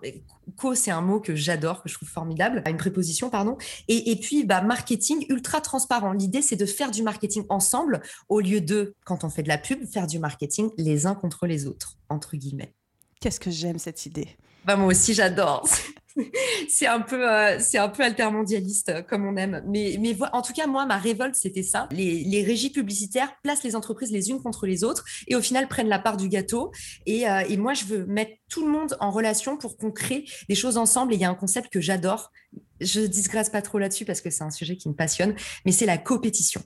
[0.56, 3.56] co, c'est un mot que j'adore, que je trouve formidable, une préposition, pardon.
[3.88, 6.12] Et, et puis, bah, marketing ultra transparent.
[6.12, 9.58] L'idée, c'est de faire du marketing ensemble au lieu de, quand on fait de la
[9.58, 12.74] pub, faire du marketing les uns contre les autres, entre guillemets.
[13.20, 14.28] Qu'est-ce que j'aime cette idée?
[14.64, 15.66] Bah, moi aussi, j'adore.
[16.68, 19.62] c'est un peu, euh, c'est un peu altermondialiste euh, comme on aime.
[19.66, 21.88] Mais, mais en tout cas, moi, ma révolte, c'était ça.
[21.92, 25.88] Les, régies publicitaires placent les entreprises les unes contre les autres et au final prennent
[25.88, 26.72] la part du gâteau.
[27.06, 30.24] Et, euh, et moi, je veux mettre tout le monde en relation pour qu'on crée
[30.48, 31.12] des choses ensemble.
[31.12, 32.32] Et il y a un concept que j'adore.
[32.80, 35.34] Je disgrâce pas trop là-dessus parce que c'est un sujet qui me passionne,
[35.66, 36.62] mais c'est la compétition.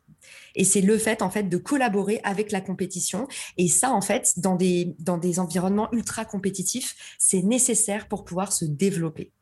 [0.55, 3.27] Et c'est le fait, en fait, de collaborer avec la compétition.
[3.57, 8.53] Et ça, en fait, dans des, dans des environnements ultra compétitifs, c'est nécessaire pour pouvoir
[8.53, 9.33] se développer.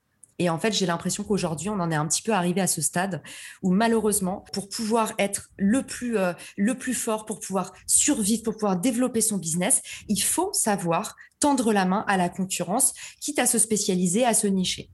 [0.40, 2.80] Et en fait, j'ai l'impression qu'aujourd'hui, on en est un petit peu arrivé à ce
[2.80, 3.22] stade
[3.62, 8.54] où malheureusement, pour pouvoir être le plus, euh, le plus fort, pour pouvoir survivre, pour
[8.54, 13.44] pouvoir développer son business, il faut savoir tendre la main à la concurrence, quitte à
[13.44, 14.88] se spécialiser, à se nicher.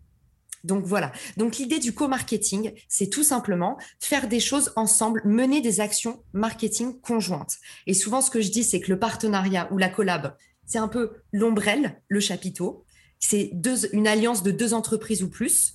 [0.64, 1.12] Donc voilà.
[1.36, 7.00] Donc l'idée du co-marketing, c'est tout simplement faire des choses ensemble, mener des actions marketing
[7.00, 7.58] conjointes.
[7.86, 10.88] Et souvent, ce que je dis, c'est que le partenariat ou la collab, c'est un
[10.88, 12.84] peu l'ombrelle, le chapiteau
[13.18, 13.50] c'est
[13.92, 15.74] une alliance de deux entreprises ou plus.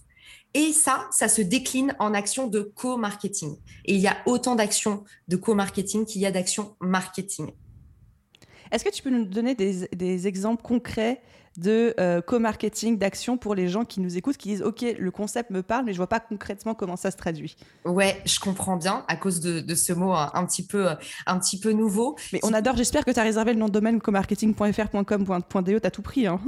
[0.53, 3.55] Et ça, ça se décline en actions de co-marketing.
[3.85, 7.51] Et il y a autant d'actions de co-marketing qu'il y a d'actions marketing.
[8.71, 11.21] Est-ce que tu peux nous donner des exemples concrets
[11.57, 15.49] de euh, co-marketing, d'action pour les gens qui nous écoutent, qui disent OK, le concept
[15.49, 17.55] me parle, mais je vois pas concrètement comment ça se traduit.
[17.85, 20.87] Ouais, je comprends bien à cause de, ce mot un, petit peu,
[21.25, 22.15] un petit peu nouveau.
[22.31, 25.91] Mais on adore, j'espère que tu as réservé le nom de domaine comarketing.fr.com.de, tu as
[25.91, 26.27] tout pris.
[26.27, 26.39] Hein.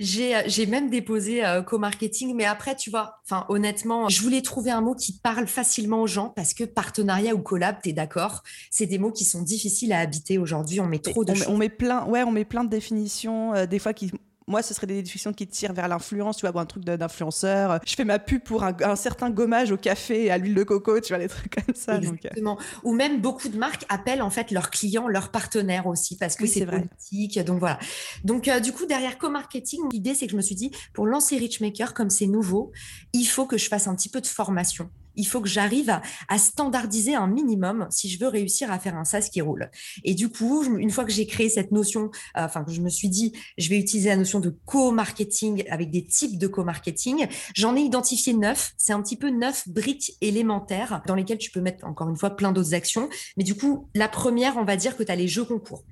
[0.00, 4.94] J'ai même déposé euh, co-marketing, mais après, tu vois, honnêtement, je voulais trouver un mot
[4.94, 8.98] qui parle facilement aux gens parce que partenariat ou collab, tu es d'accord, c'est des
[8.98, 10.80] mots qui sont difficiles à habiter aujourd'hui.
[10.80, 13.78] On met trop de on, met plein, ouais, on met plein de définitions, euh, des
[13.78, 14.10] fois qui
[14.48, 17.80] moi, ce serait des discussions qui tirent vers l'influence, tu vois, un truc d'influenceur.
[17.84, 21.00] Je fais ma pub pour un, certain gommage au café et à l'huile de coco,
[21.00, 21.94] tu vois, des trucs comme ça.
[21.94, 21.98] Euh.
[21.98, 22.58] Exactement.
[22.84, 26.46] Ou même beaucoup de marques appellent en fait leurs clients, leurs partenaires aussi, parce que
[26.46, 27.38] c'est politique.
[27.40, 27.78] Donc voilà.
[28.24, 31.36] Donc euh, du coup, derrière co-marketing, l'idée, c'est que je me suis dit, pour lancer
[31.36, 32.70] Richmaker, comme c'est nouveau,
[33.12, 35.90] il faut que je fasse un petit peu de formation il faut que j'arrive
[36.28, 39.70] à, standardiser un minimum si je veux réussir à faire un SaaS qui roule.
[40.04, 42.88] Et du coup, une fois que j'ai créé cette notion, euh, enfin que je me
[42.88, 47.76] suis dit, je vais utiliser la notion de co-marketing avec des types de co-marketing, j'en
[47.76, 48.74] ai identifié neuf.
[48.76, 52.30] C'est un petit peu neuf briques élémentaires dans lesquelles tu peux mettre encore une fois
[52.36, 53.08] plein d'autres actions.
[53.36, 55.84] Mais du coup, la première, on va dire que tu as les jeux concours.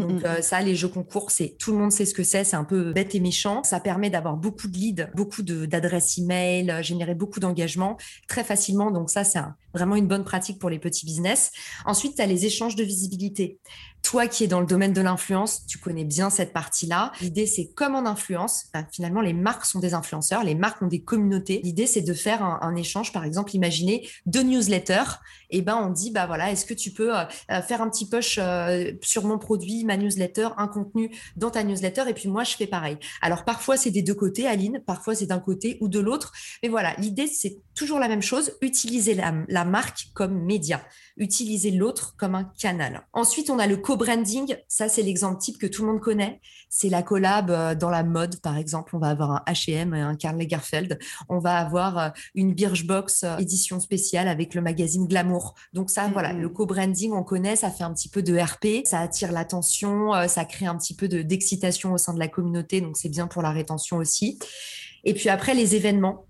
[0.00, 2.56] Donc euh, ça, les jeux concours, c'est tout le monde sait ce que c'est, c'est
[2.56, 3.62] un peu bête et méchant.
[3.64, 7.96] Ça permet d'avoir beaucoup de leads, beaucoup d'adresses email, euh, générer beaucoup d'engagement
[8.28, 8.90] très facilement.
[8.90, 9.40] Donc ça, c'est
[9.74, 11.50] vraiment une bonne pratique pour les petits business.
[11.84, 13.58] Ensuite, tu as les échanges de visibilité.
[14.02, 17.12] Toi qui es dans le domaine de l'influence, tu connais bien cette partie-là.
[17.20, 20.86] L'idée, c'est comme en influence, bah, finalement, les marques sont des influenceurs, les marques ont
[20.86, 21.60] des communautés.
[21.62, 25.20] L'idée, c'est de faire un, échange, par exemple, imaginez deux newsletters.
[25.50, 28.08] Et ben, on dit, bah voilà, est-ce que tu peux euh, euh, faire un petit
[28.08, 32.44] push euh, sur mon produit, ma newsletter, un contenu dans ta newsletter, et puis moi,
[32.44, 32.98] je fais pareil.
[33.22, 36.32] Alors, parfois, c'est des deux côtés, Aline, parfois, c'est d'un côté ou de l'autre.
[36.62, 40.82] Mais voilà, l'idée, c'est toujours la même chose, utiliser la, la marque comme média,
[41.16, 43.06] utiliser l'autre comme un canal.
[43.12, 44.54] Ensuite, on a le co-branding.
[44.68, 46.42] Ça, c'est l'exemple type que tout le monde connaît.
[46.68, 48.94] C'est la collab euh, dans la mode, par exemple.
[48.94, 50.98] On va avoir un H&M et un Karl Lagerfeld.
[51.30, 55.54] On va avoir euh, une Birchbox euh, édition spéciale avec le magazine Glamour.
[55.72, 56.40] Donc ça, voilà, mm-hmm.
[56.40, 57.56] le co-branding, on connaît.
[57.56, 58.84] Ça fait un petit peu de RP.
[58.84, 60.12] Ça attire l'attention.
[60.28, 62.82] Ça crée un petit peu d'excitation au sein de la communauté.
[62.82, 64.38] Donc c'est bien pour la rétention aussi.
[65.04, 66.27] Et puis après, les événements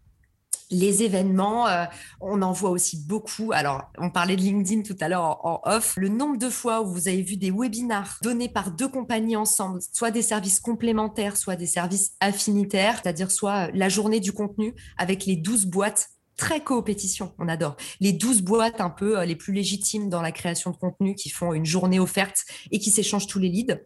[0.70, 1.84] les événements, euh,
[2.20, 3.52] on en voit aussi beaucoup.
[3.52, 5.94] Alors, on parlait de LinkedIn tout à l'heure en, off.
[5.96, 9.80] Le nombre de fois où vous avez vu des webinars donnés par deux compagnies ensemble,
[9.92, 15.26] soit des services complémentaires, soit des services affinitaires, c'est-à-dire soit la journée du contenu avec
[15.26, 17.76] les 12 boîtes très coopétition, on adore.
[18.00, 21.30] Les 12 boîtes un peu euh, les plus légitimes dans la création de contenu qui
[21.30, 23.80] font une journée offerte et qui s'échangent tous les leads.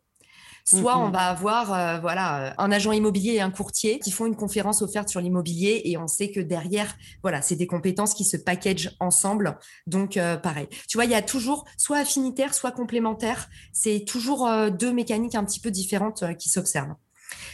[0.64, 4.36] Soit on va avoir euh, voilà un agent immobilier et un courtier qui font une
[4.36, 8.36] conférence offerte sur l'immobilier et on sait que derrière voilà c'est des compétences qui se
[8.36, 9.58] packagent ensemble.
[9.86, 10.68] Donc euh, pareil.
[10.88, 13.48] Tu vois il y a toujours soit affinitaire soit complémentaire.
[13.72, 16.94] C'est toujours euh, deux mécaniques un petit peu différentes qui s'observent.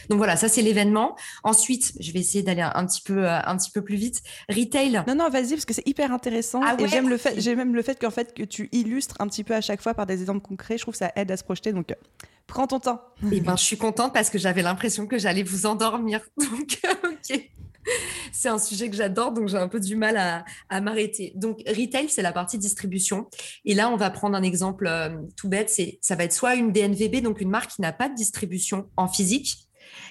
[0.09, 1.15] Donc voilà, ça c'est l'événement.
[1.43, 4.21] Ensuite, je vais essayer d'aller un petit peu un petit peu plus vite.
[4.49, 5.03] Retail.
[5.07, 7.73] Non non, vas-y parce que c'est hyper intéressant ah et j'aime le fait j'ai même
[7.73, 10.19] le fait qu'en fait que tu illustres un petit peu à chaque fois par des
[10.19, 11.93] exemples concrets, je trouve que ça aide à se projeter donc
[12.49, 13.01] Prends ton temps.
[13.31, 16.21] Eh ben, je suis contente parce que j'avais l'impression que j'allais vous endormir.
[16.37, 17.49] Donc, ok.
[18.31, 20.17] c'est un sujet que j'adore, donc j'ai un peu du mal
[20.69, 21.31] à, m'arrêter.
[21.35, 23.27] Donc, retail, c'est la partie distribution.
[23.65, 25.69] Et là, on va prendre un exemple euh, tout bête.
[25.69, 28.89] C'est, ça va être soit une DNVB, donc une marque qui n'a pas de distribution
[28.97, 29.69] en physique,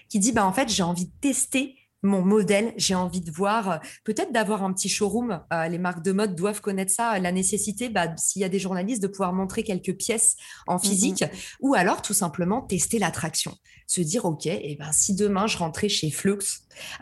[0.08, 2.72] qui dit, bah, en fait, j'ai envie de tester mon modèle.
[2.76, 5.40] J'ai envie de voir, euh, peut-être d'avoir un petit showroom.
[5.52, 8.58] Euh, les marques de mode doivent connaître ça, la nécessité, bah, s'il y a des
[8.58, 11.24] journalistes, de pouvoir montrer quelques pièces en mmh physique,
[11.60, 13.54] ou alors tout simplement tester l'attraction.
[13.86, 16.38] Se dire, OK, et eh ben, si demain je rentrais chez Flux,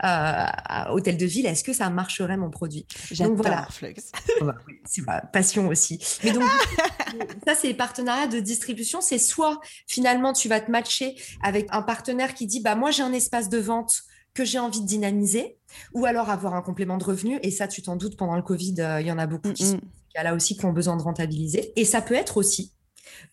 [0.03, 0.45] euh,
[0.89, 2.87] Hôtel de Ville, est-ce que ça marcherait mon produit?
[3.11, 3.67] J'adore voilà.
[3.69, 3.93] Flux.
[4.85, 5.99] c'est ma passion aussi.
[6.23, 6.43] Mais donc,
[7.47, 9.01] ça, c'est les partenariats de distribution.
[9.01, 13.03] C'est soit finalement, tu vas te matcher avec un partenaire qui dit, bah, moi, j'ai
[13.03, 14.03] un espace de vente
[14.37, 15.57] que j'ai envie de dynamiser,
[15.93, 17.39] ou alors avoir un complément de revenu.
[17.41, 19.65] Et ça, tu t'en doutes, pendant le Covid, euh, il y en a beaucoup qui,
[19.65, 19.81] sont,
[20.15, 21.73] là aussi qui ont besoin de rentabiliser.
[21.75, 22.71] Et ça peut être aussi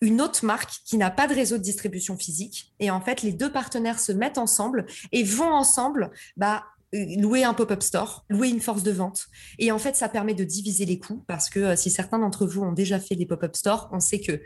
[0.01, 2.73] une autre marque qui n'a pas de réseau de distribution physique.
[2.79, 6.63] Et en fait, les deux partenaires se mettent ensemble et vont ensemble bah,
[6.95, 9.27] euh, louer un pop-up store, louer une force de vente.
[9.59, 12.47] Et en fait, ça permet de diviser les coûts parce que euh, si certains d'entre
[12.47, 14.41] vous ont déjà fait des pop-up stores, on sait que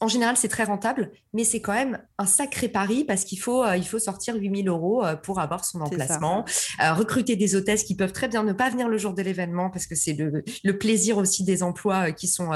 [0.00, 3.64] en général, c'est très rentable, mais c'est quand même un sacré pari parce qu'il faut,
[3.64, 6.44] euh, il faut sortir 8000 euros euh, pour avoir son emplacement,
[6.82, 9.70] euh, recruter des hôtesses qui peuvent très bien ne pas venir le jour de l'événement
[9.70, 10.42] parce que c'est le,
[10.78, 12.50] plaisir aussi des emplois qui sont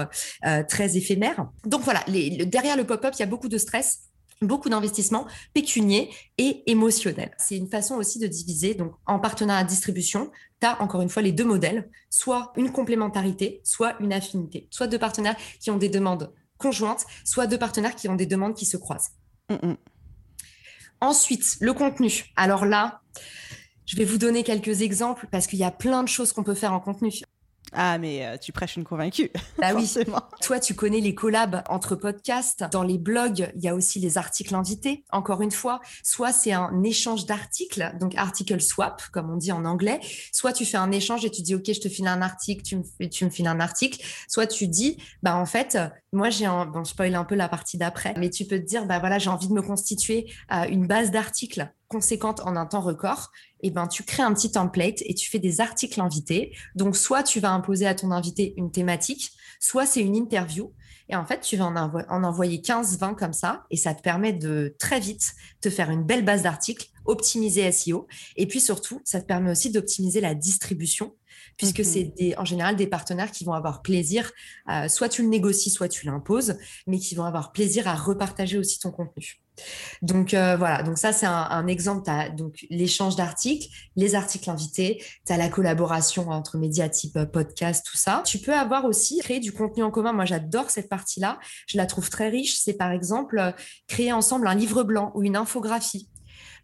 [0.69, 1.47] très éphémères.
[1.65, 4.01] Donc voilà, derrière le pop-up, il y a beaucoup de stress
[4.43, 7.31] beaucoup d'investissements pécuniers et émotionnels.
[7.39, 8.75] C'est une façon aussi de diviser.
[8.75, 13.61] Donc, en partenariat distribution, tu as encore une fois les deux modèles, soit une complémentarité,
[13.65, 18.09] soit une affinité, soit deux partenaires qui ont des demandes conjointes, soit deux partenaires qui
[18.09, 19.11] ont des demandes qui se croisent.
[19.49, 19.77] Mm, mm.
[21.01, 22.27] Ensuite, le contenu.
[22.37, 23.01] Alors là,
[23.87, 26.55] je vais vous donner quelques exemples parce qu'il y a plein de choses qu'on peut
[26.55, 27.11] faire en contenu.
[27.73, 29.31] Ah, mais euh, tu prêches une convaincue.
[29.59, 29.93] Bah oui.
[30.41, 32.65] Toi, tu connais les collabs entre podcasts.
[32.73, 35.05] Dans les blogs, il y a aussi les articles invités.
[35.13, 39.67] Encore une fois, soit c'est un échange d'articles, donc article swap, comme on dit en
[39.67, 40.01] anglais.
[40.33, 42.77] Soit tu fais un échange et tu dis, OK, je te file un article, tu
[42.77, 44.03] me, tu me files un article.
[44.29, 45.77] Soit tu dis, bah, en fait,
[46.13, 48.67] moi, j'ai un, bon, je spoil un peu la partie d'après, mais tu peux te
[48.67, 52.67] dire, bah voilà, j'ai envie de me constituer euh, une base d'articles conséquente en un
[52.67, 53.31] temps record,
[53.63, 56.57] eh ben tu crées un petit template et tu fais des articles invités.
[56.77, 60.73] Donc soit tu vas imposer à ton invité une thématique, soit c'est une interview.
[61.09, 64.33] Et en fait, tu vas en, en envoyer 15-20 comme ça, et ça te permet
[64.33, 69.21] de très vite te faire une belle base d'articles, optimiser SEO, et puis surtout, ça
[69.21, 71.13] te permet aussi d'optimiser la distribution
[71.57, 74.31] puisque c'est des, en général des partenaires qui vont avoir plaisir,
[74.89, 78.79] soit tu le négocies, soit tu l'imposes, mais qui vont avoir plaisir à repartager aussi
[78.79, 79.41] ton contenu.
[80.03, 82.05] Donc euh, voilà, donc ça c'est un, exemple.
[82.05, 87.17] Tu as donc l'échange d'articles, les articles invités, tu as la collaboration entre médias type
[87.17, 88.23] euh, podcast, tout ça.
[88.25, 90.13] Tu peux avoir aussi créé du contenu en commun.
[90.13, 92.59] Moi j'adore cette partie-là, je la trouve très riche.
[92.59, 93.53] C'est par exemple euh,
[93.89, 96.09] créer ensemble un livre blanc ou une infographie.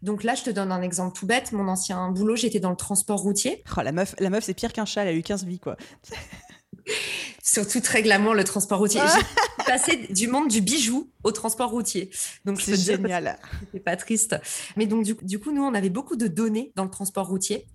[0.01, 1.51] Donc là, je te donne un exemple tout bête.
[1.51, 3.63] Mon ancien boulot, j'étais dans le transport routier.
[3.77, 5.77] Oh, la meuf, la meuf c'est pire qu'un chat, elle a eu 15 vies, quoi.
[7.43, 9.01] Surtout très glamour, le transport routier.
[9.59, 12.09] J'ai passé du monde du bijou au transport routier.
[12.45, 13.37] Donc c'est génial.
[13.73, 14.37] C'est pas triste.
[14.77, 17.67] Mais donc du, coup, nous, on avait beaucoup de données dans le transport routier.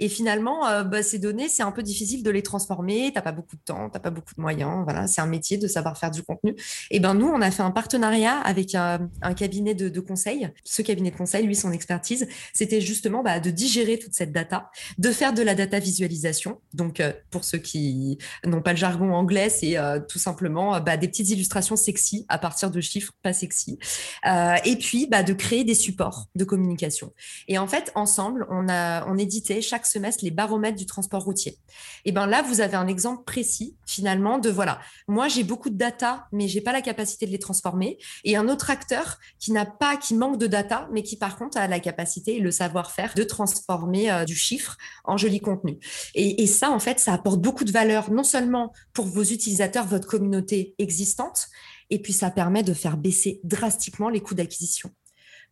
[0.00, 3.10] Et finalement, euh, bah, ces données, c'est un peu difficile de les transformer.
[3.12, 4.84] T'as pas beaucoup de temps, t'as pas beaucoup de moyens.
[4.84, 6.54] Voilà, c'est un métier de savoir faire du contenu.
[6.90, 10.50] Et ben nous, on a fait un partenariat avec un, cabinet de, conseil.
[10.62, 14.70] Ce cabinet de conseil, lui, son expertise, c'était justement bah, de digérer toute cette data,
[14.98, 16.60] de faire de la data visualisation.
[16.74, 20.96] Donc euh, pour ceux qui n'ont pas le jargon anglais, c'est euh, tout simplement bah,
[20.96, 23.78] des petites illustrations sexy à partir de chiffres pas sexy.
[24.64, 27.12] et puis de créer des supports de communication.
[27.48, 31.58] Et en fait, ensemble, on a on éditait chaque semestre les baromètres du transport routier.
[32.04, 35.76] Et ben là, vous avez un exemple précis finalement de voilà, moi j'ai beaucoup de
[35.76, 37.98] data, mais j'ai pas la capacité de les transformer.
[38.24, 41.58] Et un autre acteur qui n'a pas, qui manque de data, mais qui par contre
[41.58, 45.78] a la capacité et le savoir-faire de transformer euh, du chiffre en joli contenu.
[46.14, 49.86] Et, et ça, en fait, ça apporte beaucoup de valeur non seulement pour vos utilisateurs,
[49.86, 51.48] votre communauté existante,
[51.90, 54.90] et puis ça permet de faire baisser drastiquement les coûts d'acquisition.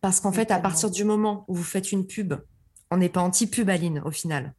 [0.01, 2.35] Parce qu'en fait, à partir du moment où vous faites une pub
[2.91, 4.53] on n'est pas anti-pub, Aline, au final.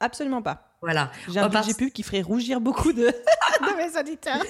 [0.00, 0.76] Absolument pas.
[0.80, 1.10] Voilà.
[1.28, 3.06] J'ai un budget pub qui ferait rougir beaucoup de,
[3.60, 4.42] de mes auditeurs.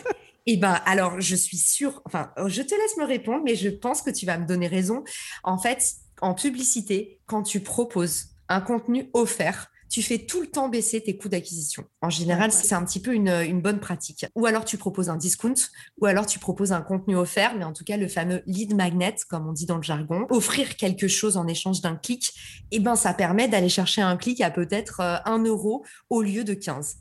[0.46, 4.02] Eh ben, alors, je suis sûre, enfin, je te laisse me répondre, mais je pense
[4.02, 5.02] que tu vas me donner raison.
[5.42, 5.82] En fait,
[6.20, 11.16] en publicité, quand tu proposes un contenu offert, tu fais tout le temps baisser tes
[11.16, 11.84] coûts d'acquisition.
[12.02, 14.26] En général, c'est un petit peu une, bonne pratique.
[14.34, 15.54] Ou alors tu proposes un discount,
[16.00, 19.14] ou alors tu proposes un contenu offert, mais en tout cas le fameux lead magnet,
[19.28, 22.32] comme on dit dans le jargon, offrir quelque chose en échange d'un clic,
[22.70, 26.44] eh ben ça permet d'aller chercher un clic à peut-être 1 euh, euro au lieu
[26.44, 26.96] de 15.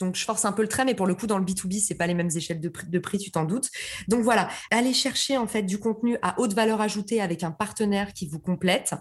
[0.00, 1.94] Donc, je force un peu le trait, mais pour le coup, dans le B2B, c'est
[1.94, 3.70] pas les mêmes échelles de prix, de prix tu t'en doutes.
[4.08, 8.12] Donc voilà, aller chercher en fait du contenu à haute valeur ajoutée avec un partenaire
[8.12, 8.94] qui vous complète,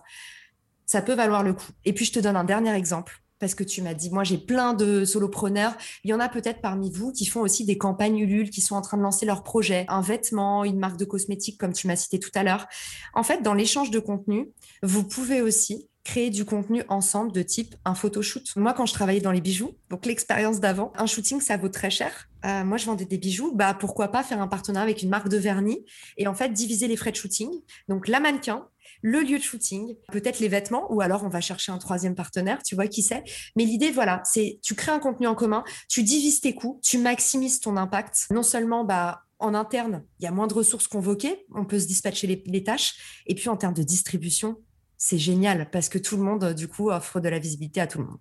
[0.86, 1.72] ça peut valoir le coup.
[1.86, 4.38] Et puis, je te donne un dernier exemple parce que tu m'as dit, moi j'ai
[4.38, 5.76] plein de solopreneurs.
[6.06, 8.74] Il y en a peut-être parmi vous qui font aussi des campagnes Ulule, qui sont
[8.74, 11.98] en train de lancer leur projet, un vêtement, une marque de cosmétiques, comme tu m'as
[11.98, 12.68] cité tout à l'heure.
[13.14, 17.76] En fait, dans l'échange de contenu, vous pouvez aussi créer du contenu ensemble de type
[17.86, 18.44] un photoshoot.
[18.56, 21.90] Moi, quand je travaillais dans les bijoux, donc l'expérience d'avant, un shooting, ça vaut très
[21.90, 22.30] cher.
[22.46, 23.54] Euh, moi, je vendais des bijoux.
[23.56, 25.86] Bah, pourquoi pas faire un partenariat avec une marque de vernis
[26.18, 27.50] et en fait diviser les frais de shooting.
[27.88, 28.68] Donc, la mannequin,
[29.02, 32.62] le lieu de shooting, peut-être les vêtements, ou alors on va chercher un troisième partenaire,
[32.64, 33.24] tu vois qui c'est.
[33.56, 36.98] Mais l'idée, voilà, c'est tu crées un contenu en commun, tu divises tes coûts, tu
[36.98, 38.28] maximises ton impact.
[38.30, 41.88] Non seulement, bah, en interne, il y a moins de ressources convoquées, on peut se
[41.88, 42.96] dispatcher les, les tâches.
[43.26, 44.58] Et puis en termes de distribution,
[45.06, 48.00] c'est génial parce que tout le monde, du coup, offre de la visibilité à tout
[48.00, 48.20] le monde.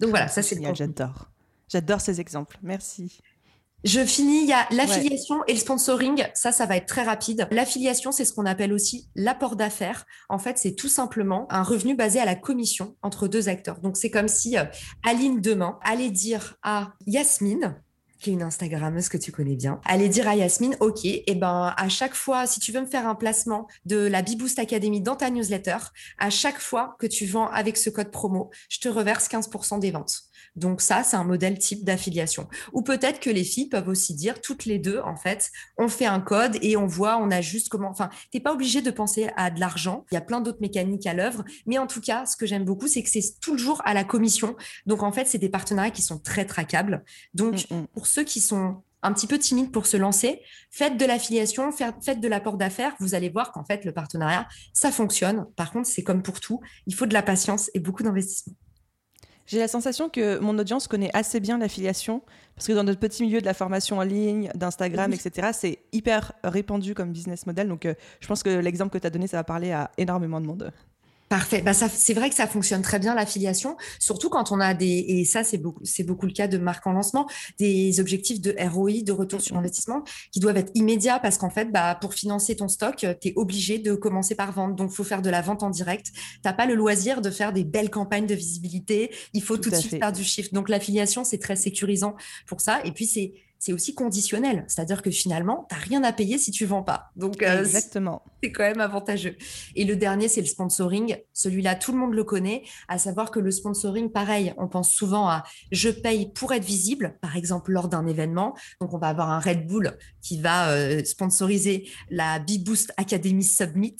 [0.00, 0.74] Donc voilà, ça c'est génial.
[0.74, 1.28] J'adore.
[1.68, 2.58] J'adore ces exemples.
[2.62, 3.20] Merci.
[3.84, 6.24] Je finis, il y a l'affiliation et le sponsoring.
[6.34, 7.46] Ça, ça va être très rapide.
[7.52, 10.04] L'affiliation, c'est ce qu'on appelle aussi l'apport d'affaires.
[10.28, 13.78] En fait, c'est tout simplement un revenu basé à la commission entre deux acteurs.
[13.80, 14.64] Donc, c'est comme si euh,
[15.04, 17.80] Aline demain allait dire à Yasmine,
[18.22, 21.34] qui est une Instagrammeuse que tu connais bien, allez dire à Yasmine, OK, et eh
[21.34, 25.00] ben, à chaque fois, si tu veux me faire un placement de la Biboost Academy
[25.00, 25.78] dans ta newsletter,
[26.18, 29.90] à chaque fois que tu vends avec ce code promo, je te reverse 15% des
[29.90, 30.22] ventes.
[30.56, 32.48] Donc ça, c'est un modèle type d'affiliation.
[32.72, 36.06] Ou peut-être que les filles peuvent aussi dire toutes les deux, en fait, on fait
[36.06, 37.88] un code et on voit, on ajuste comment.
[37.88, 40.04] Enfin, t'es pas obligé de penser à de l'argent.
[40.10, 41.44] Il y a plein d'autres mécaniques à l'œuvre.
[41.66, 44.56] Mais en tout cas, ce que j'aime beaucoup, c'est que c'est toujours à la commission.
[44.86, 47.04] Donc en fait, c'est des partenariats qui sont très traquables.
[47.34, 47.86] Donc mm, mm.
[47.88, 52.20] pour ceux qui sont un petit peu timides pour se lancer, faites de l'affiliation, faites
[52.20, 52.94] de l'apport d'affaires.
[53.00, 55.46] Vous allez voir qu'en fait, le partenariat, ça fonctionne.
[55.56, 58.54] Par contre, c'est comme pour tout, il faut de la patience et beaucoup d'investissement.
[59.46, 62.22] J'ai la sensation que mon audience connaît assez bien l'affiliation,
[62.54, 66.32] parce que dans notre petit milieu de la formation en ligne, d'Instagram, etc., c'est hyper
[66.44, 67.68] répandu comme business model.
[67.68, 70.40] Donc, euh, je pense que l'exemple que tu as donné, ça va parler à énormément
[70.40, 70.72] de monde.
[71.32, 71.62] Parfait.
[71.62, 75.02] Bah ça, c'est vrai que ça fonctionne très bien l'affiliation, surtout quand on a des
[75.08, 77.26] et ça c'est beaucoup c'est beaucoup le cas de marques en lancement,
[77.58, 81.72] des objectifs de ROI, de retour sur investissement, qui doivent être immédiats parce qu'en fait,
[81.72, 84.74] bah pour financer ton stock, tu es obligé de commencer par vendre.
[84.74, 86.12] Donc faut faire de la vente en direct.
[86.42, 89.10] T'as pas le loisir de faire des belles campagnes de visibilité.
[89.32, 90.50] Il faut tout, tout de suite faire du chiffre.
[90.52, 92.14] Donc l'affiliation c'est très sécurisant
[92.46, 92.82] pour ça.
[92.84, 94.64] Et puis c'est c'est aussi conditionnel.
[94.66, 97.12] C'est-à-dire que finalement, tu n'as rien à payer si tu vends pas.
[97.14, 98.24] Donc, euh, Exactement.
[98.42, 99.36] c'est quand même avantageux.
[99.76, 101.16] Et le dernier, c'est le sponsoring.
[101.32, 105.28] Celui-là, tout le monde le connaît, à savoir que le sponsoring, pareil, on pense souvent
[105.28, 108.56] à je paye pour être visible, par exemple lors d'un événement.
[108.80, 113.96] Donc, on va avoir un Red Bull qui va euh, sponsoriser la B-Boost Academy Submit.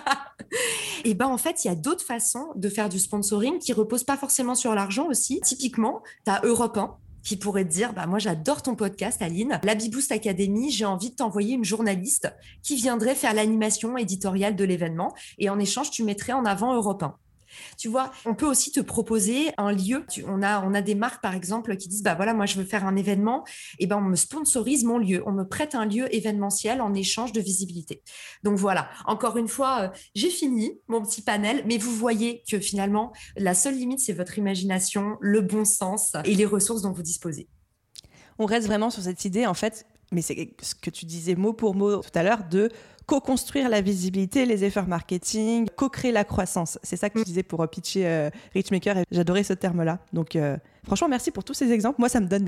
[1.04, 4.04] Et ben en fait, il y a d'autres façons de faire du sponsoring qui reposent
[4.04, 5.42] pas forcément sur l'argent aussi.
[5.42, 9.60] Typiquement, tu as Europe 1 qui pourrait te dire bah moi j'adore ton podcast Aline,
[9.62, 12.32] la Biboost Academy, j'ai envie de t'envoyer une journaliste
[12.62, 17.02] qui viendrait faire l'animation éditoriale de l'événement et en échange tu mettrais en avant Europe
[17.02, 17.14] 1.
[17.78, 20.04] Tu vois, on peut aussi te proposer un lieu.
[20.26, 22.64] on, a, on a des marques, par exemple, qui disent, bah voilà, moi, je veux
[22.64, 23.44] faire un événement.
[23.78, 25.22] Et ben, on me sponsorise mon lieu.
[25.26, 28.02] On me prête un lieu événementiel en échange de visibilité.
[28.42, 28.88] Donc voilà.
[29.06, 33.54] Encore une fois, euh, j'ai fini mon petit panel, mais vous voyez que finalement, la
[33.54, 37.48] seule limite, c'est votre imagination, le bon sens et les ressources dont vous disposez.
[38.38, 41.52] On reste vraiment sur cette idée, en fait, mais c'est ce que tu disais mot
[41.52, 42.68] pour mot tout à l'heure, de
[43.06, 46.78] co-construire la visibilité, les efforts marketing, co-créer la croissance.
[46.82, 47.24] C'est ça que tu mm.
[47.24, 49.98] disais pour euh, pitcher euh, Richmaker et j'adorais ce terme-là.
[50.12, 51.96] Donc euh, franchement, merci pour tous ces exemples.
[51.98, 52.44] Moi, ça me donne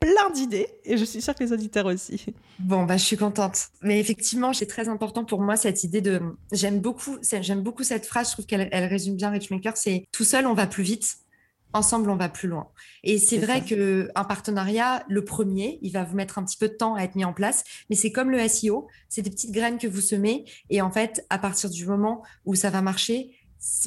[0.00, 2.26] plein d'idées et je suis sûre que les auditeurs aussi.
[2.58, 3.68] Bon, bah, je suis contente.
[3.82, 6.20] Mais effectivement, c'est très important pour moi cette idée de.
[6.52, 8.28] J'aime beaucoup, j'aime beaucoup cette phrase.
[8.28, 9.76] Je trouve qu'elle elle résume bien Richmaker.
[9.76, 11.18] C'est tout seul, on va plus vite
[11.74, 12.68] ensemble, on va plus loin.
[13.02, 16.68] Et c'est vrai que un partenariat, le premier, il va vous mettre un petit peu
[16.68, 19.52] de temps à être mis en place, mais c'est comme le SEO, c'est des petites
[19.52, 23.32] graines que vous semez, et en fait, à partir du moment où ça va marcher,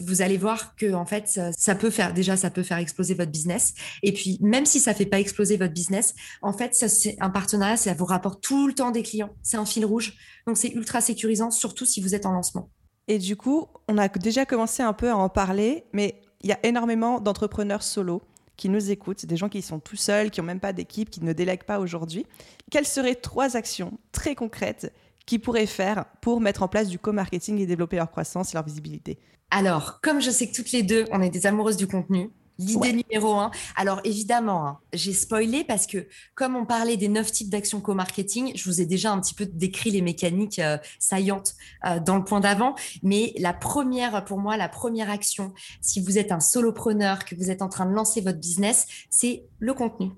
[0.03, 3.31] vous allez voir que en fait ça, peut faire déjà ça peut faire exploser votre
[3.31, 3.73] business.
[4.03, 7.29] Et puis même si ça fait pas exploser votre business en fait ça c'est un
[7.29, 9.29] partenariat ça vous rapporte tout le temps des clients.
[9.43, 10.13] C'est un fil rouge.
[10.47, 12.71] Donc c'est ultra sécurisant surtout si vous êtes en lancement.
[13.07, 16.53] Et du coup on a déjà commencé un peu à en parler mais il y
[16.53, 18.21] a énormément d'entrepreneurs solo
[18.55, 21.23] qui nous écoutent, des gens qui sont tout seuls, qui n'ont même pas d'équipe, qui
[21.23, 22.25] ne délèguent pas aujourd'hui.
[22.71, 24.93] Quelles seraient trois actions très concrètes
[25.25, 28.65] qu'ils pourraient faire pour mettre en place du co-marketing et développer leur croissance et leur
[28.65, 29.19] visibilité?
[29.51, 32.93] Alors, comme je sais que toutes les deux, on est des amoureuses du contenu, L'idée
[32.93, 33.51] numéro un.
[33.75, 38.51] Alors évidemment, hein, j'ai spoilé parce que comme on parlait des neuf types d'actions co-marketing,
[38.55, 41.55] je vous ai déjà un petit peu décrit les mécaniques euh, saillantes
[41.85, 42.75] euh, dans le point d'avant.
[43.03, 47.51] Mais la première, pour moi, la première action, si vous êtes un solopreneur, que vous
[47.51, 50.11] êtes en train de lancer votre business, c'est le contenu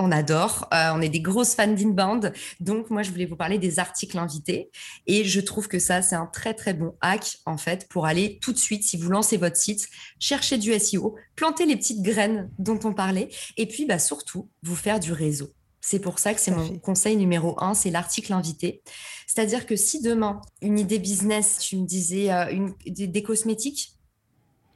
[0.00, 0.68] on adore.
[0.72, 2.32] Euh, on est des grosses fans d'inbound.
[2.58, 4.70] Donc, moi, je voulais vous parler des articles invités.
[5.06, 8.38] Et je trouve que ça, c'est un très, très bon hack, en fait, pour aller
[8.40, 9.88] tout de suite, si vous lancez votre site,
[10.18, 13.28] chercher du SEO, planter les petites graines dont on parlait.
[13.56, 15.52] Et puis, bah, surtout, vous faire du réseau.
[15.82, 18.82] C'est pour ça que c'est mon conseil numéro un, c'est l'article invité.
[19.26, 23.96] C'est-à-dire que si demain, une idée business, tu me disais euh, une, des cosmétiques,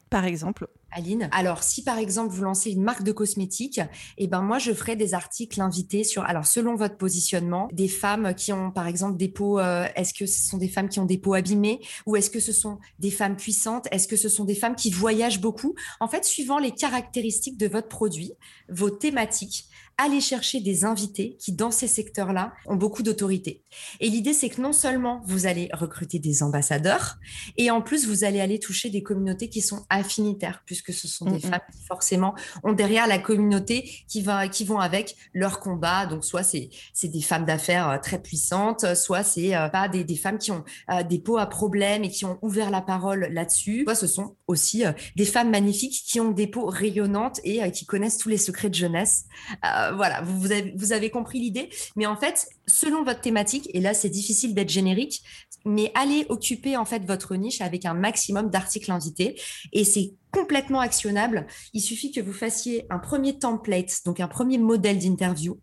[0.08, 1.28] par exemple Aline.
[1.32, 3.80] Alors, si par exemple vous lancez une marque de cosmétiques,
[4.16, 8.34] eh ben moi je ferai des articles invités sur, alors selon votre positionnement, des femmes
[8.34, 9.58] qui ont par exemple des peaux.
[9.58, 12.40] Euh, est-ce que ce sont des femmes qui ont des peaux abîmées ou est-ce que
[12.40, 13.88] ce sont des femmes puissantes?
[13.90, 15.74] Est-ce que ce sont des femmes qui voyagent beaucoup?
[16.00, 18.32] En fait, suivant les caractéristiques de votre produit,
[18.68, 19.66] vos thématiques,
[19.98, 23.62] allez chercher des invités qui, dans ces secteurs-là, ont beaucoup d'autorité.
[24.00, 27.16] Et l'idée, c'est que non seulement vous allez recruter des ambassadeurs,
[27.56, 31.26] et en plus, vous allez aller toucher des communautés qui sont affinitaires, puisque ce sont
[31.26, 36.06] des femmes qui, forcément, ont derrière la communauté qui, va, qui vont avec leur combat.
[36.06, 36.70] Donc, soit c'est
[37.02, 40.64] des femmes d'affaires euh, très puissantes, soit c'est euh, pas des, des, femmes qui ont
[40.90, 43.84] euh, des peaux à problème et qui ont ouvert la parole là-dessus.
[43.84, 44.84] Soit ce sont aussi
[45.16, 48.74] des femmes magnifiques qui ont des peaux rayonnantes et qui connaissent tous les secrets de
[48.74, 49.24] jeunesse.
[49.64, 51.68] Euh, voilà, vous, avez, compris l'idée.
[51.96, 55.22] Mais en fait, selon votre thématique, et là c'est difficile d'être générique,
[55.64, 59.40] mais allez occuper en fait votre niche avec un maximum d'articles invités.
[59.72, 61.46] Et c'est complètement actionnable.
[61.72, 65.58] Il suffit que vous fassiez un premier template, donc un premier modèle d'interview.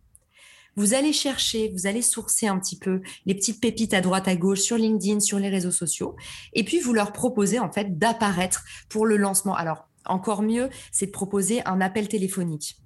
[0.78, 4.36] Vous allez chercher, vous allez sourcer un petit peu les petites pépites à droite à
[4.36, 6.16] gauche sur LinkedIn, sur les réseaux sociaux,
[6.54, 9.54] et puis vous leur proposez en fait d'apparaître pour le lancement.
[9.54, 12.81] Alors encore mieux, c'est de proposer un appel téléphonique.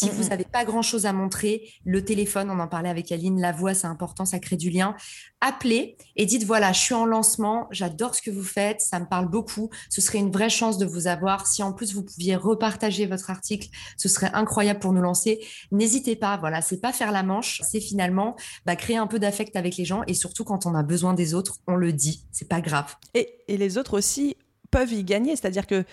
[0.00, 3.50] Si vous n'avez pas grand-chose à montrer, le téléphone, on en parlait avec Aline, la
[3.50, 4.94] voix, c'est important, ça crée du lien.
[5.40, 9.06] Appelez et dites, voilà, je suis en lancement, j'adore ce que vous faites, ça me
[9.06, 9.70] parle beaucoup.
[9.90, 11.48] Ce serait une vraie chance de vous avoir.
[11.48, 15.44] Si en plus vous pouviez repartager votre article, ce serait incroyable pour nous lancer.
[15.72, 18.36] N'hésitez pas, voilà, c'est pas faire la manche, c'est finalement
[18.66, 21.34] bah, créer un peu d'affect avec les gens et surtout quand on a besoin des
[21.34, 22.94] autres, on le dit, c'est pas grave.
[23.14, 24.36] Et, et les autres aussi
[24.70, 25.84] peuvent y gagner, c'est-à-dire que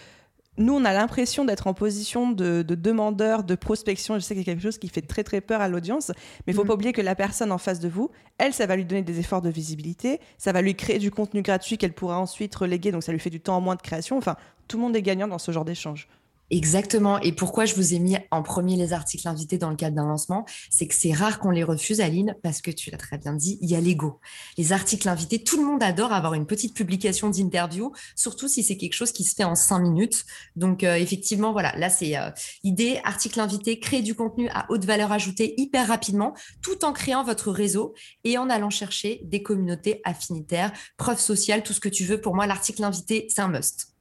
[0.58, 4.16] nous, on a l'impression d'être en position de, demandeur, de prospection.
[4.16, 6.10] Je sais que c'est quelque chose qui fait très très peur à l'audience,
[6.45, 6.68] mais il faut mm.
[6.68, 9.20] pas oublier que la personne en face de vous, elle, ça va lui donner des
[9.20, 13.03] efforts de visibilité, ça va lui créer du contenu gratuit qu'elle pourra ensuite reléguer, donc
[13.03, 14.18] ça lui fait du temps en moins de création.
[14.18, 14.36] Enfin,
[14.68, 16.08] tout le monde est gagnant dans ce genre d'échange.
[16.51, 17.19] Exactement.
[17.21, 20.05] Et pourquoi je vous ai mis en premier les articles invités dans le cadre d'un
[20.05, 23.33] lancement, c'est que c'est rare qu'on les refuse, Aline, parce que tu l'as très bien
[23.33, 24.19] dit, il y a l'ego.
[24.57, 28.77] Les articles invités, tout le monde adore avoir une petite publication d'interview, surtout si c'est
[28.77, 30.25] quelque chose qui se fait en cinq minutes.
[30.55, 32.29] Donc euh, effectivement, voilà, là c'est euh,
[32.63, 37.23] l'idée, article invité, créer du contenu à haute valeur ajoutée hyper rapidement, tout en créant
[37.23, 42.03] votre réseau et en allant chercher des communautés affinitaires, preuves sociales, tout ce que tu
[42.03, 42.21] veux.
[42.21, 43.94] Pour moi, l'article invité, c'est un must.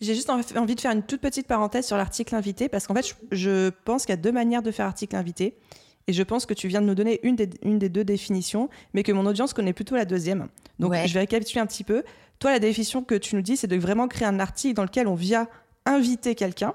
[0.00, 3.16] J'ai juste envie de faire une toute petite parenthèse sur l'article invité parce qu'en fait,
[3.32, 5.58] je pense qu'il y a deux manières de faire article invité.
[6.06, 8.68] Et je pense que tu viens de nous donner une des, une des deux définitions,
[8.94, 10.48] mais que mon audience connaît plutôt la deuxième.
[10.78, 12.02] Donc, je vais récapituler un petit peu.
[12.38, 15.06] Toi, la définition que tu nous dis, c'est de vraiment créer un article dans lequel
[15.06, 15.46] on vient
[15.84, 16.74] inviter quelqu'un,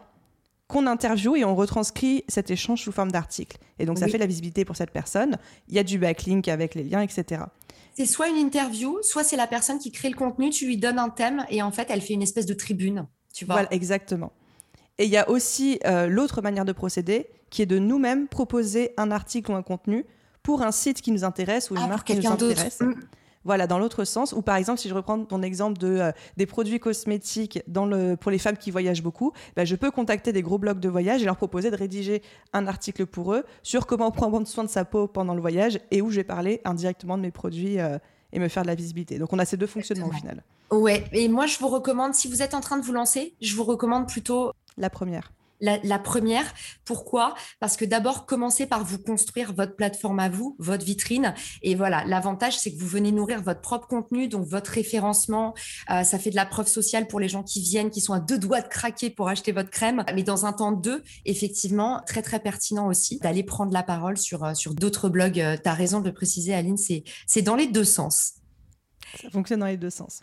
[0.67, 3.57] qu'on interviewe et on retranscrit cet échange sous forme d'article.
[3.79, 5.37] Et donc, ça fait la visibilité pour cette personne.
[5.67, 7.41] Il y a du backlink avec les liens, etc.
[7.95, 10.99] C'est soit une interview, soit c'est la personne qui crée le contenu, tu lui donnes
[10.99, 13.07] un thème et en fait, elle fait une espèce de tribune.
[13.47, 14.33] Voilà, exactement.
[14.97, 18.91] Et il y a aussi euh, l'autre manière de procéder, qui est de nous-mêmes proposer
[18.97, 20.05] un article ou un contenu
[20.43, 22.81] pour un site qui nous intéresse ou une ah, marque qui nous intéresse.
[22.81, 22.93] Mm.
[23.45, 24.33] Voilà, dans l'autre sens.
[24.33, 28.17] Ou par exemple, si je reprends ton exemple de, euh, des produits cosmétiques dans le,
[28.17, 31.21] pour les femmes qui voyagent beaucoup, bah, je peux contacter des gros blogs de voyage
[31.21, 32.21] et leur proposer de rédiger
[32.53, 36.01] un article pour eux sur comment prendre soin de sa peau pendant le voyage et
[36.01, 37.99] où je vais parler indirectement de mes produits euh,
[38.33, 39.19] et me faire de la visibilité.
[39.19, 40.43] Donc on a ces deux fonctionnements au final.
[40.71, 43.55] Ouais, et moi je vous recommande, si vous êtes en train de vous lancer, je
[43.55, 45.31] vous recommande plutôt la première.
[45.61, 46.45] La, première,
[46.83, 47.33] pourquoi?
[47.59, 51.33] Parce que d'abord, commencez par vous construire votre plateforme à vous, votre vitrine.
[51.61, 55.53] Et voilà, l'avantage, c'est que vous venez nourrir votre propre contenu, donc votre référencement.
[55.89, 58.19] Euh, ça fait de la preuve sociale pour les gens qui viennent, qui sont à
[58.19, 60.03] deux doigts de craquer pour acheter votre crème.
[60.13, 64.43] Mais dans un temps deux, effectivement, très très pertinent aussi d'aller prendre la parole sur,
[64.43, 65.39] euh, sur d'autres blogs.
[65.39, 68.33] Euh, tu as raison de le préciser, Aline, c'est dans les deux sens.
[69.21, 70.21] Ça fonctionne dans les deux sens.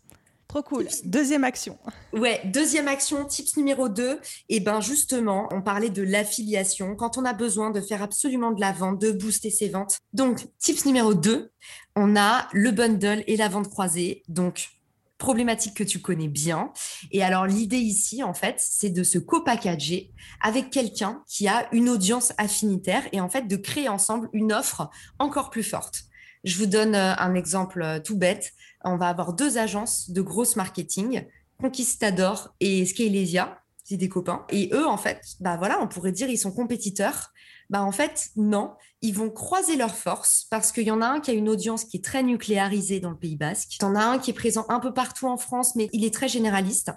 [0.52, 0.86] Trop cool.
[1.06, 1.78] Deuxième action.
[2.12, 4.20] Ouais, deuxième action, tips numéro 2.
[4.50, 8.50] Et eh ben justement, on parlait de l'affiliation quand on a besoin de faire absolument
[8.50, 10.00] de la vente, de booster ses ventes.
[10.12, 11.50] Donc, tips numéro 2,
[11.96, 14.24] on a le bundle et la vente croisée.
[14.28, 14.68] Donc,
[15.16, 16.70] problématique que tu connais bien.
[17.12, 21.88] Et alors, l'idée ici, en fait, c'est de se copackager avec quelqu'un qui a une
[21.88, 26.02] audience affinitaire et en fait de créer ensemble une offre encore plus forte.
[26.44, 28.52] Je vous donne euh, un exemple euh, tout bête
[28.84, 31.26] on va avoir deux agences de grosse marketing,
[31.60, 33.58] Conquistador et Scalesia.
[33.84, 34.44] c'est des copains.
[34.50, 37.32] Et eux, en fait, bah voilà, on pourrait dire ils sont compétiteurs.
[37.70, 41.20] Bah en fait, non, ils vont croiser leurs forces parce qu'il y en a un
[41.20, 43.76] qui a une audience qui est très nucléarisée dans le Pays Basque.
[43.78, 46.04] Il y en a un qui est présent un peu partout en France, mais il
[46.04, 46.90] est très généraliste.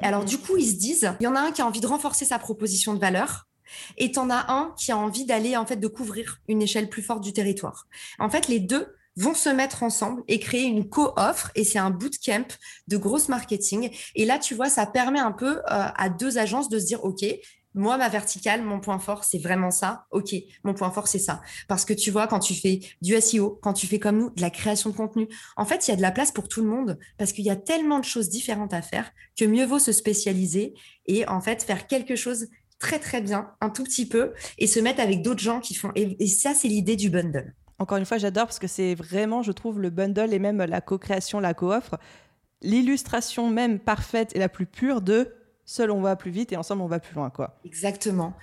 [0.00, 1.80] Et alors, du coup, ils se disent, il y en a un qui a envie
[1.80, 3.46] de renforcer sa proposition de valeur.
[3.98, 7.02] Et en as un qui a envie d'aller, en fait, de couvrir une échelle plus
[7.02, 7.86] forte du territoire.
[8.18, 11.90] En fait, les deux vont se mettre ensemble et créer une co-offre et c'est un
[11.90, 12.46] bootcamp
[12.88, 13.90] de grosse marketing.
[14.14, 17.04] Et là, tu vois, ça permet un peu euh, à deux agences de se dire,
[17.04, 17.24] OK,
[17.74, 20.06] moi, ma verticale, mon point fort, c'est vraiment ça.
[20.10, 21.40] OK, mon point fort, c'est ça.
[21.68, 24.40] Parce que tu vois, quand tu fais du SEO, quand tu fais comme nous, de
[24.40, 26.68] la création de contenu, en fait, il y a de la place pour tout le
[26.68, 29.92] monde parce qu'il y a tellement de choses différentes à faire que mieux vaut se
[29.92, 30.74] spécialiser
[31.06, 32.48] et en fait faire quelque chose
[32.80, 35.92] très très bien, un tout petit peu, et se mettre avec d'autres gens qui font.
[35.94, 37.54] Et, et ça, c'est l'idée du bundle.
[37.80, 40.82] Encore une fois, j'adore parce que c'est vraiment, je trouve, le bundle et même la
[40.82, 41.96] co-création, la co-offre,
[42.60, 46.82] l'illustration même parfaite et la plus pure de seul on va plus vite et ensemble
[46.82, 47.58] on va plus loin, quoi.
[47.64, 48.34] Exactement.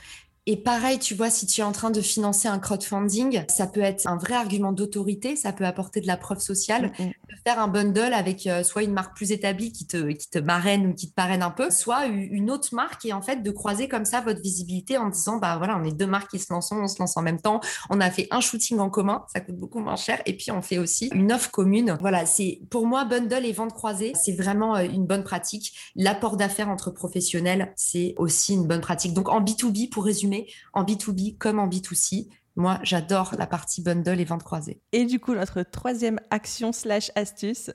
[0.49, 3.81] Et pareil, tu vois, si tu es en train de financer un crowdfunding, ça peut
[3.81, 6.93] être un vrai argument d'autorité, ça peut apporter de la preuve sociale.
[6.97, 7.11] Mm, mm.
[7.45, 10.87] Faire un bundle avec euh, soit une marque plus établie qui te, qui te marraine
[10.87, 13.89] ou qui te parraine un peu, soit une autre marque et en fait de croiser
[13.89, 16.71] comme ça votre visibilité en disant, bah voilà, on est deux marques qui se lancent,
[16.71, 19.55] on se lance en même temps, on a fait un shooting en commun, ça coûte
[19.57, 21.97] beaucoup moins cher, et puis on fait aussi une offre commune.
[21.99, 25.73] Voilà, c'est pour moi, bundle et vente croisée, c'est vraiment euh, une bonne pratique.
[25.95, 29.13] L'apport d'affaires entre professionnels, c'est aussi une bonne pratique.
[29.13, 30.36] Donc en B2B, pour résumer,
[30.73, 32.27] en B2B comme en B2C.
[32.55, 34.81] Moi, j'adore la partie bundle et vente croisée.
[34.91, 37.71] Et du coup, notre troisième action slash astuce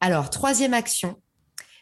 [0.00, 1.20] Alors, troisième action,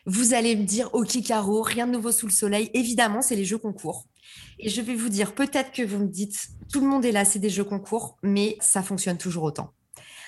[0.07, 2.71] vous allez me dire, OK, Caro, rien de nouveau sous le soleil.
[2.75, 4.07] Évidemment, c'est les jeux concours.
[4.59, 7.25] Et je vais vous dire, peut-être que vous me dites, tout le monde est là,
[7.25, 9.73] c'est des jeux concours, mais ça fonctionne toujours autant.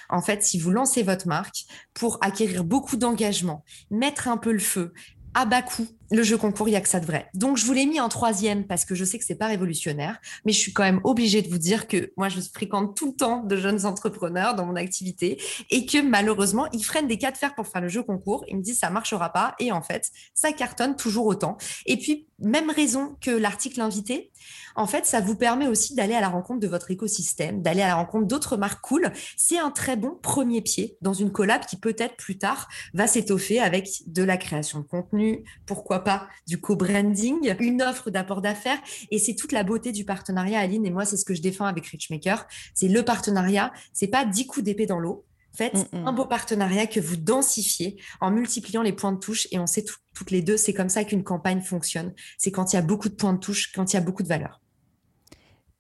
[0.09, 4.59] En fait, si vous lancez votre marque pour acquérir beaucoup d'engagement, mettre un peu le
[4.59, 4.93] feu,
[5.35, 7.29] à bas coût, le jeu concours, il n'y a que ça de vrai.
[7.35, 10.19] Donc, je vous l'ai mis en troisième parce que je sais que c'est pas révolutionnaire,
[10.45, 13.17] mais je suis quand même obligée de vous dire que moi, je fréquente tout le
[13.17, 15.41] temps de jeunes entrepreneurs dans mon activité
[15.71, 18.45] et que malheureusement, ils freinent des cas de fer pour faire le jeu concours.
[18.49, 21.57] Ils me disent ça marchera pas et en fait, ça cartonne toujours autant.
[21.87, 24.31] Et puis, même raison que l'article invité,
[24.75, 27.89] en fait, ça vous permet aussi d'aller à la rencontre de votre écosystème, d'aller à
[27.89, 29.11] la rencontre d'autres marques cool.
[29.37, 33.59] C'est un très bon premier pied dans une collab qui peut-être plus tard va s'étoffer
[33.59, 38.79] avec de la création de contenu, pourquoi pas du co-branding, une offre d'apport d'affaires.
[39.11, 40.87] Et c'est toute la beauté du partenariat, Aline.
[40.87, 42.47] Et moi, c'est ce que je défends avec Richmaker.
[42.75, 43.73] C'est le partenariat.
[43.93, 45.25] C'est pas dix coups d'épée dans l'eau.
[45.53, 46.07] Faites mm, mm.
[46.07, 49.49] un beau partenariat que vous densifiez en multipliant les points de touche.
[49.53, 49.85] Et on sait
[50.15, 52.13] toutes les deux, c'est comme ça qu'une campagne fonctionne.
[52.39, 54.23] C'est quand il y a beaucoup de points de touche, quand il y a beaucoup
[54.23, 54.61] de valeur.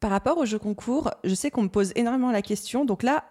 [0.01, 2.85] Par rapport aux jeux concours, je sais qu'on me pose énormément la question.
[2.85, 3.25] Donc là,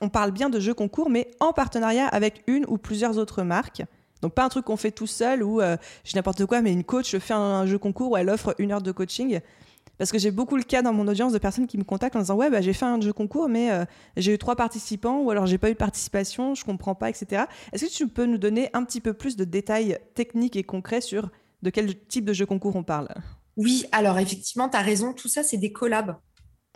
[0.00, 3.82] on parle bien de jeux concours, mais en partenariat avec une ou plusieurs autres marques.
[4.22, 6.84] Donc pas un truc qu'on fait tout seul ou euh, je n'importe quoi, mais une
[6.84, 9.40] coach fait un, jeu concours où elle offre une heure de coaching.
[9.96, 12.20] Parce que j'ai beaucoup le cas dans mon audience de personnes qui me contactent en
[12.20, 13.84] disant ouais bah, j'ai fait un jeu concours mais euh,
[14.16, 17.44] j'ai eu trois participants ou alors j'ai pas eu de participation, je comprends pas etc.
[17.72, 21.00] Est-ce que tu peux nous donner un petit peu plus de détails techniques et concrets
[21.00, 21.30] sur
[21.62, 23.08] de quel type de jeu concours on parle?
[23.58, 26.16] Oui, alors effectivement, tu as raison, tout ça, c'est des collabs.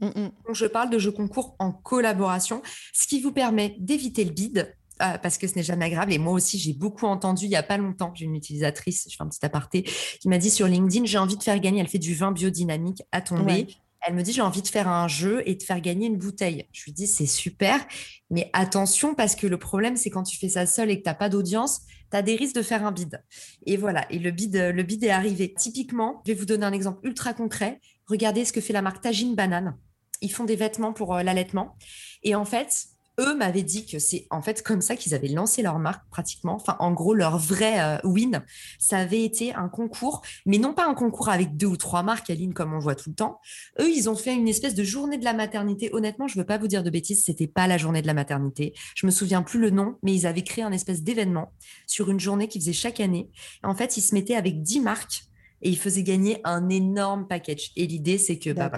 [0.00, 0.30] Mm, mm.
[0.46, 2.60] Donc, je parle de jeux concours en collaboration,
[2.92, 6.12] ce qui vous permet d'éviter le bid, euh, parce que ce n'est jamais agréable.
[6.12, 9.16] Et moi aussi, j'ai beaucoup entendu il n'y a pas longtemps, j'ai une utilisatrice, je
[9.16, 11.88] fais un petit aparté, qui m'a dit sur LinkedIn, j'ai envie de faire gagner, elle
[11.88, 13.66] fait du vin biodynamique à tomber.
[14.04, 16.66] Elle me dit, j'ai envie de faire un jeu et de faire gagner une bouteille.
[16.72, 17.86] Je lui dis, c'est super,
[18.30, 21.08] mais attention, parce que le problème, c'est quand tu fais ça seul et que tu
[21.08, 23.22] n'as pas d'audience, tu as des risques de faire un bid.
[23.64, 25.54] Et voilà, et le bid, le bid est arrivé.
[25.54, 27.80] Typiquement, je vais vous donner un exemple ultra concret.
[28.06, 29.78] Regardez ce que fait la marque Tagine Banane.
[30.20, 31.76] Ils font des vêtements pour euh, l'allaitement.
[32.22, 32.86] Et en fait,
[33.20, 36.54] eux m'avaient dit que c'est en fait comme ça qu'ils avaient lancé leur marque pratiquement.
[36.54, 38.42] Enfin, en gros, leur vrai euh, win,
[38.78, 42.30] ça avait été un concours, mais non pas un concours avec deux ou trois marques,
[42.30, 43.40] Aline, comme on voit tout le temps.
[43.80, 45.90] Eux, ils ont fait une espèce de journée de la maternité.
[45.92, 48.74] Honnêtement, je veux pas vous dire de bêtises, c'était pas la journée de la maternité.
[48.94, 51.52] Je me souviens plus le nom, mais ils avaient créé un espèce d'événement
[51.86, 53.30] sur une journée qu'ils faisaient chaque année.
[53.62, 55.24] En fait, ils se mettaient avec dix marques
[55.62, 57.72] et ils faisaient gagner un énorme package.
[57.76, 58.70] Et l'idée, c'est que bah,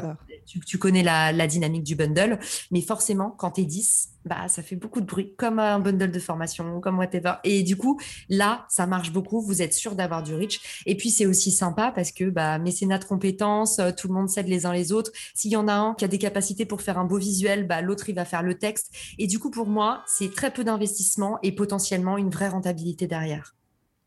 [0.47, 2.39] tu, connais la, dynamique du bundle,
[2.71, 6.11] mais forcément, quand tu es 10, bah, ça fait beaucoup de bruit, comme un bundle
[6.11, 7.35] de formation, comme whatever.
[7.45, 10.83] Et du coup, là, ça marche beaucoup, vous êtes sûr d'avoir du reach.
[10.87, 14.29] Et puis, c'est aussi sympa parce que bah, mécénat de compétences, euh, tout le monde
[14.29, 15.11] s'aide les uns les autres.
[15.35, 17.83] S'il y en a un qui a des capacités pour faire un beau visuel, bah,
[17.83, 18.95] l'autre, il va faire le texte.
[19.19, 23.55] Et du coup, pour moi, c'est très peu d'investissement et potentiellement une vraie rentabilité derrière.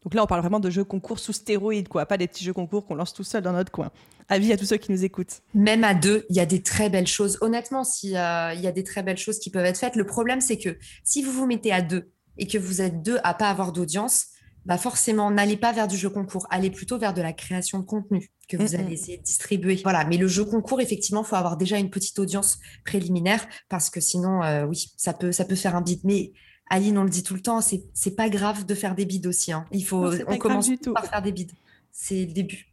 [0.07, 2.53] Donc là, on parle vraiment de jeux concours sous stéroïdes, quoi, pas des petits jeux
[2.53, 3.91] concours qu'on lance tout seul dans notre coin.
[4.29, 5.41] Avis à tous ceux qui nous écoutent.
[5.53, 7.37] Même à deux, il y a des très belles choses.
[7.41, 10.05] Honnêtement, s'il euh, il y a des très belles choses qui peuvent être faites, le
[10.05, 13.33] problème, c'est que si vous vous mettez à deux et que vous êtes deux à
[13.33, 14.27] pas avoir d'audience,
[14.67, 17.85] bah forcément, n'allez pas vers du jeu concours, allez plutôt vers de la création de
[17.85, 19.79] contenu que vous allez essayer de distribuer.
[19.81, 23.89] Voilà, mais le jeu concours, effectivement, il faut avoir déjà une petite audience préliminaire parce
[23.89, 26.01] que sinon, euh, oui, ça peut, ça peut faire un bid.
[26.03, 26.33] Mais
[26.69, 29.25] Aline, on le dit tout le temps, c'est, c'est pas grave de faire des bids
[29.25, 29.53] aussi.
[29.53, 29.65] Hein.
[29.71, 31.47] Il faut, on commence par faire des bids.
[31.93, 32.67] C'est le début.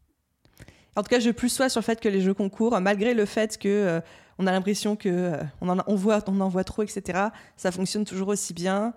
[0.96, 3.24] En tout cas, je plus sois sur le fait que les jeux concours, malgré le
[3.24, 4.00] fait que euh,
[4.38, 7.70] on a l'impression que euh, on, en, on, voit, on en voit trop, etc., ça
[7.70, 8.94] fonctionne toujours aussi bien.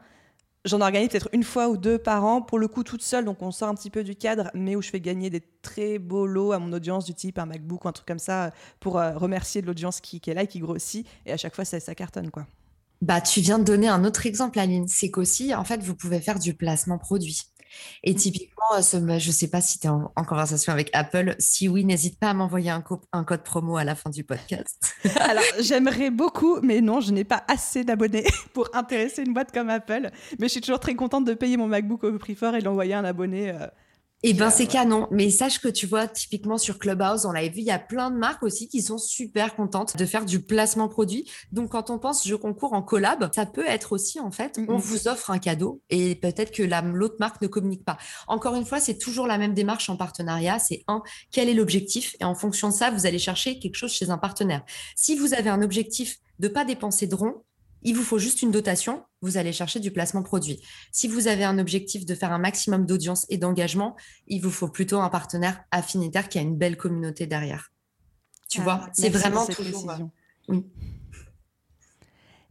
[0.68, 3.42] J'en organise peut-être une fois ou deux par an, pour le coup toute seule, donc
[3.42, 6.28] on sort un petit peu du cadre, mais où je fais gagner des très beaux
[6.28, 8.52] lots à mon audience du type un MacBook ou un truc comme ça,
[8.82, 11.08] pour euh, remercier de l'audience qui, est là et qui grossit.
[11.26, 12.46] Et à chaque fois, ça, ça cartonne, quoi.
[13.02, 14.88] Bah, tu viens de donner un autre exemple, Aline.
[14.88, 17.44] C'est qu'aussi, en fait, vous pouvez faire du placement produit.
[18.04, 18.18] Et mmh.
[18.18, 21.36] typiquement, je ne sais pas si tu es en, conversation avec Apple.
[21.40, 24.96] Si oui, n'hésite pas à m'envoyer un, un, code promo à la fin du podcast.
[25.20, 29.70] Alors, j'aimerais beaucoup, mais non, je n'ai pas assez d'abonnés pour intéresser une boîte comme
[29.70, 30.10] Apple.
[30.40, 32.66] Mais je suis toujours très contente de payer mon MacBook au prix fort et de
[32.66, 33.52] l'envoyer à un abonné.
[33.52, 33.68] Euh,
[34.24, 37.60] eh ben c'est canon, mais sache que tu vois typiquement sur Clubhouse, on l'avait vu,
[37.60, 40.88] il y a plein de marques aussi qui sont super contentes de faire du placement
[40.88, 41.30] produit.
[41.52, 44.78] Donc quand on pense jeu concours en collab, ça peut être aussi en fait, on
[44.78, 48.00] vous offre un cadeau et peut-être que l'autre marque ne communique pas.
[48.28, 50.58] Encore une fois, c'est toujours la même démarche en partenariat.
[50.58, 52.16] C'est un, quel est l'objectif?
[52.20, 54.64] Et en fonction de ça, vous allez chercher quelque chose chez un partenaire.
[54.96, 57.44] Si vous avez un objectif de pas dépenser de rond,
[57.84, 60.62] il vous faut juste une dotation, vous allez chercher du placement produit.
[60.92, 63.96] Si vous avez un objectif de faire un maximum d'audience et d'engagement,
[64.28, 67.72] il vous faut plutôt un partenaire affinitaire qui a une belle communauté derrière.
[68.50, 69.90] Tu ah, vois, c'est vraiment toujours.
[69.92, 69.98] Euh,
[70.50, 70.66] oui.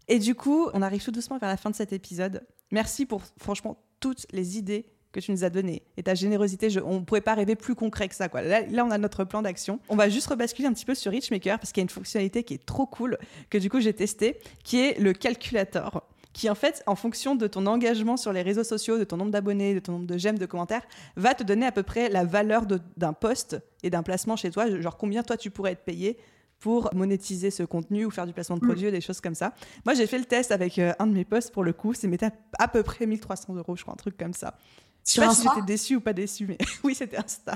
[0.09, 2.47] Et du coup, on arrive tout doucement vers la fin de cet épisode.
[2.70, 6.68] Merci pour franchement toutes les idées que tu nous as donné et ta générosité.
[6.84, 8.28] on ne pouvait pas rêver plus concret que ça.
[8.28, 8.42] Quoi.
[8.42, 9.80] Là, on a notre plan d'action.
[9.88, 12.44] On va juste rebasculer un petit peu sur Richmaker parce qu'il y a une fonctionnalité
[12.44, 16.54] qui est trop cool que du coup j'ai testé, qui est le calculator qui en
[16.54, 19.78] fait, en fonction de ton engagement sur les réseaux sociaux, de ton nombre d'abonnés, de
[19.78, 20.82] ton nombre de j'aime, de commentaires,
[21.16, 24.70] va te donner à peu près la valeur d'un post et d'un placement chez toi,
[24.78, 26.18] genre combien toi tu pourrais être payé
[26.60, 28.68] pour monétiser ce contenu ou faire du placement de mm.
[28.68, 29.54] produits, des choses comme ça.
[29.86, 32.10] Moi, j'ai fait le test avec euh, un de mes posts pour le coup, c'est
[32.58, 34.58] à peu près 1300 euros, je crois, un truc comme ça.
[35.07, 37.54] Je sais pas si j'étais déçue ou pas déçue, mais oui, c'était Insta.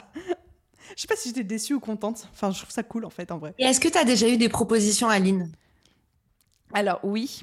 [0.97, 2.29] Je sais pas si j'étais déçue ou contente.
[2.33, 3.55] Enfin, je trouve ça cool en fait, en vrai.
[3.59, 5.51] Et est-ce que tu as déjà eu des propositions, Aline?
[6.73, 7.43] Alors, oui.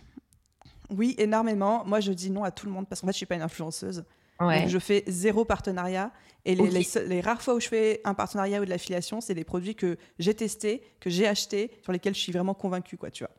[0.90, 1.84] Oui, énormément.
[1.86, 3.42] Moi, je dis non à tout le monde parce qu'en fait, je suis pas une
[3.42, 4.06] influenceuse.
[4.40, 6.12] Donc, je fais zéro partenariat.
[6.46, 6.70] Et les,
[7.08, 9.98] les, rares fois où je fais un partenariat ou de l'affiliation, c'est des produits que
[10.18, 13.34] j'ai testés, que j'ai achetés, sur lesquels je suis vraiment convaincue, quoi, tu vois.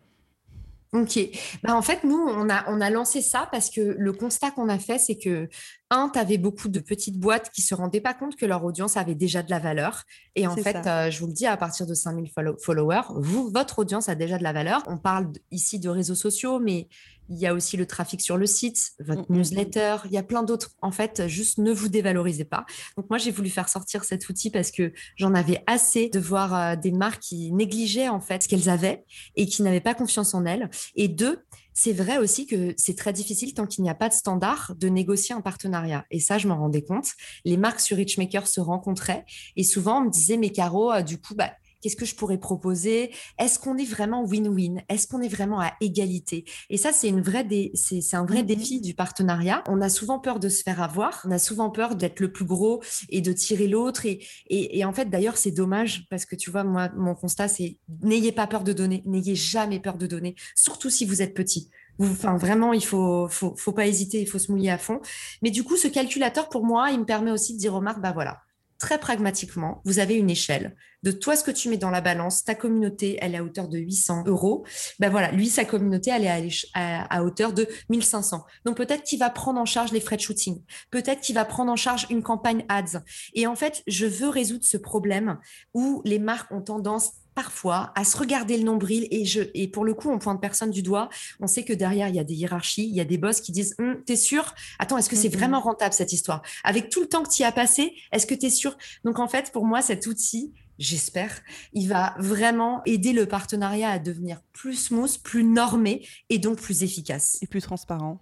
[0.93, 1.19] Ok.
[1.63, 4.69] Bah, en fait, nous, on a, on a lancé ça parce que le constat qu'on
[4.69, 5.49] a fait, c'est que,
[5.91, 8.97] un, tu avais beaucoup de petites boîtes qui se rendaient pas compte que leur audience
[8.97, 10.05] avait déjà de la valeur.
[10.35, 12.31] Et en fait, euh, je vous le dis, à partir de 5000
[12.63, 14.83] followers, vous, votre audience a déjà de la valeur.
[14.87, 16.89] On parle ici de réseaux sociaux, mais
[17.29, 19.39] il y a aussi le trafic sur le site, votre mm, mm, mm.
[19.39, 20.71] newsletter, il y a plein d'autres.
[20.83, 22.65] En fait, juste ne vous dévalorisez pas.
[22.97, 26.55] Donc moi, j'ai voulu faire sortir cet outil parce que j'en avais assez de voir
[26.55, 29.05] euh, des marques qui négligeaient en fait ce qu'elles avaient
[29.37, 30.71] et qui n'avaient pas confiance en elles.
[30.95, 31.41] Et deux,
[31.75, 34.89] c'est vrai aussi que c'est très difficile tant qu'il n'y a pas de standard de
[34.89, 36.05] négocier un partenariat.
[36.11, 37.13] Et ça, je m'en rendais compte.
[37.45, 39.25] Les marques sur Richmaker se rencontraient
[39.55, 42.39] et souvent on me disait, mais Caro, euh, du coup, bah, Qu'est-ce que je pourrais
[42.39, 43.13] proposer?
[43.39, 44.83] Est-ce qu'on est vraiment win-win?
[44.89, 46.45] Est-ce qu'on est vraiment à égalité?
[46.71, 49.63] Et ça, c'est une vraie c'est un vrai mmh défi du partenariat.
[49.69, 51.23] On a souvent peur de se faire avoir.
[51.25, 54.07] On a souvent peur d'être le plus gros et de tirer l'autre.
[54.07, 57.79] Et, et, en fait, d'ailleurs, c'est dommage parce que tu vois, moi, mon constat, c'est
[58.03, 59.03] n'ayez pas peur de donner.
[59.07, 61.71] N'ayez jamais peur de donner, surtout si vous êtes petit.
[62.01, 65.01] Enfin, vraiment, il faut, faut, faut pas hésiter, il faut se mouiller à fond.
[65.43, 68.01] Mais du coup, ce calculateur, pour moi, il me permet aussi de dire aux marques,
[68.01, 68.41] bah voilà,
[68.79, 72.45] très pragmatiquement, vous avez une échelle de toi ce que tu mets dans la balance,
[72.45, 74.65] ta communauté, elle est à hauteur de 800 euros.
[74.99, 78.45] Ben voilà, lui, sa communauté, elle est à, à, hauteur de 1500.
[78.65, 80.63] Donc peut-être qu'il va prendre en charge les frais de shooting.
[80.91, 83.03] Peut-être qu'il va prendre en charge une campagne ads.
[83.35, 85.39] Et en fait, je veux résoudre ce problème
[85.73, 89.85] où les marques ont tendance parfois à se regarder le nombril et, je, et pour
[89.85, 91.09] le coup, on pointe personne du doigt.
[91.39, 93.53] On sait que derrière, il y a des hiérarchies, il y a des boss qui
[93.53, 94.57] disent hum, T'es sûr?
[94.81, 96.43] Attends, est-ce que c'est vraiment rentable cette histoire?
[96.65, 98.77] Avec tout le temps que tu y as passé, est-ce que tu es sûr?
[99.05, 101.41] Donc en fait, pour moi, cet outil, j'espère,
[101.75, 106.83] il va vraiment aider le partenariat à devenir plus smooth, plus normé et donc plus
[106.83, 107.39] efficace.
[107.41, 108.21] Et plus transparent.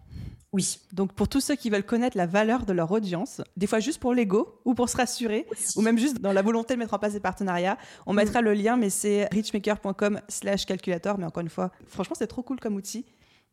[0.56, 0.78] Oui.
[0.94, 4.00] Donc pour tous ceux qui veulent connaître la valeur de leur audience, des fois juste
[4.00, 5.46] pour l'ego ou pour se rassurer,
[5.76, 7.76] ou même juste dans la volonté de mettre en place des partenariats,
[8.06, 8.16] on mm.
[8.16, 11.18] mettra le lien, mais c'est richmaker.com slash calculator.
[11.18, 13.04] Mais encore une fois, franchement, c'est trop cool comme outil.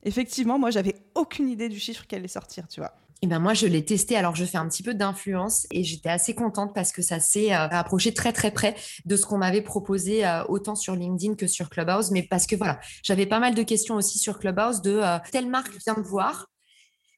[0.04, 2.94] Effectivement, moi, j'avais aucune idée du chiffre qui allait sortir, tu vois.
[3.22, 4.16] Et eh ben moi, je l'ai testé.
[4.16, 7.54] Alors, je fais un petit peu d'influence et j'étais assez contente parce que ça s'est
[7.54, 8.76] euh, rapproché très très près
[9.06, 12.12] de ce qu'on m'avait proposé euh, autant sur LinkedIn que sur Clubhouse.
[12.12, 15.48] Mais parce que voilà, j'avais pas mal de questions aussi sur Clubhouse de euh, telle
[15.48, 16.48] marque vient me voir,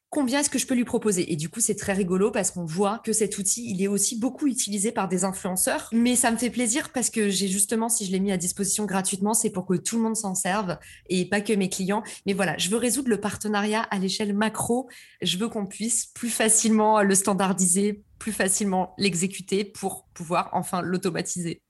[0.09, 1.31] combien est-ce que je peux lui proposer?
[1.31, 4.17] Et du coup, c'est très rigolo parce qu'on voit que cet outil, il est aussi
[4.17, 5.89] beaucoup utilisé par des influenceurs.
[5.91, 8.85] Mais ça me fait plaisir parce que j'ai justement, si je l'ai mis à disposition
[8.85, 10.77] gratuitement, c'est pour que tout le monde s'en serve
[11.09, 12.03] et pas que mes clients.
[12.25, 14.89] Mais voilà, je veux résoudre le partenariat à l'échelle macro.
[15.21, 21.61] Je veux qu'on puisse plus facilement le standardiser, plus facilement l'exécuter pour pouvoir enfin l'automatiser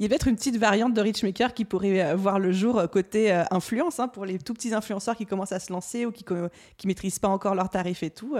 [0.00, 2.78] il y a peut-être une petite variante de Richmaker qui pourrait euh, voir le jour
[2.78, 6.06] euh, côté euh, influence hein, pour les tout petits influenceurs qui commencent à se lancer
[6.06, 6.48] ou qui ne
[6.86, 8.34] maîtrisent pas encore leurs tarifs et tout.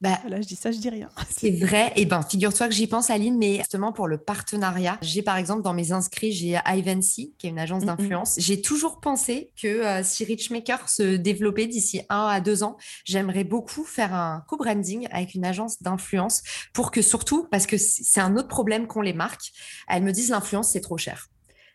[0.00, 1.10] Bah, Là, je dis ça, je dis rien.
[1.36, 1.88] C'est vrai.
[1.96, 5.36] Et eh ben, figure-toi que j'y pense, Aline, mais justement pour le partenariat, j'ai par
[5.36, 8.36] exemple dans mes inscrits, j'ai Ivancy, qui est une agence d'influence.
[8.38, 13.44] J'ai toujours pensé que euh, si Richmaker se développait d'ici un à deux ans, j'aimerais
[13.44, 16.42] beaucoup faire un co-branding avec une agence d'influence
[16.72, 19.52] pour que surtout, parce que c'est un autre problème qu'ont les marques,
[19.88, 21.28] elles me disent l'influence, c'est trop cher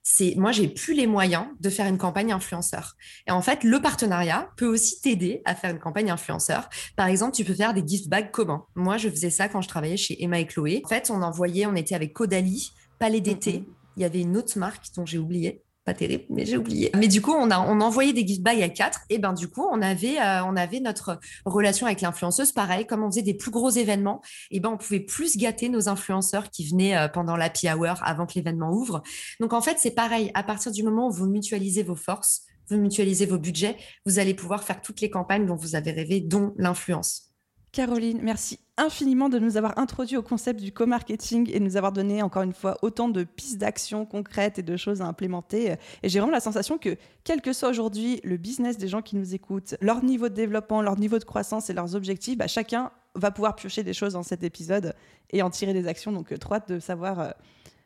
[0.08, 2.96] c'est moi j'ai plus les moyens de faire une campagne influenceur.
[3.28, 6.70] Et en fait, le partenariat peut aussi t'aider à faire une campagne influenceur.
[6.96, 8.66] Par exemple, tu peux faire des gift bags communs.
[8.76, 10.84] Moi, je faisais ça quand je travaillait chez Emma et Chloé.
[10.86, 13.52] En fait, on envoyait, on était avec Caudalie, Palais d'été.
[13.54, 13.66] Mm-hmm.
[13.98, 16.92] Il y avait une autre marque dont j'ai oublié pas terrible, mais j'ai oublié.
[16.98, 19.02] Mais du coup, on a, on envoyé des gift bags à quatre.
[19.10, 22.52] Et ben du coup, on avait, euh, on avait notre relation avec l'influenceuse.
[22.52, 25.88] Pareil, comme on faisait des plus gros événements, et ben on pouvait plus gâter nos
[25.88, 29.04] influenceurs qui venaient euh, pendant l'happy hour avant que l'événement ouvre.
[29.40, 30.32] Donc en fait, c'est pareil.
[30.34, 33.78] À partir du moment où vous mutualisez vos forces, vous mutualisez vos budgets,
[34.08, 37.35] vous allez pouvoir faire toutes les campagnes dont vous avez rêvé, dont l'influence.
[37.76, 41.92] Caroline, merci infiniment de nous avoir introduit au concept du co-marketing et de nous avoir
[41.92, 45.76] donné encore une fois autant de pistes d'action concrètes et de choses à implémenter.
[46.02, 46.96] Et j'ai vraiment la sensation que,
[47.26, 50.82] quel que soit aujourd'hui le business des gens qui nous écoutent, leur niveau de développement,
[50.82, 54.24] leur niveau de croissance et leurs objectifs, bah, chacun va pouvoir piocher des choses dans
[54.24, 54.96] cet épisode
[55.32, 56.14] et en tirer des actions.
[56.14, 57.30] Donc, euh, trop hâte de savoir euh,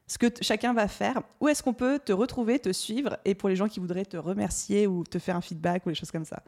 [0.06, 1.24] ce que chacun va faire.
[1.42, 4.18] Où est-ce qu'on peut te retrouver, te suivre et pour les gens qui voudraient te
[4.18, 6.44] remercier ou te faire un feedback ou des choses comme ça?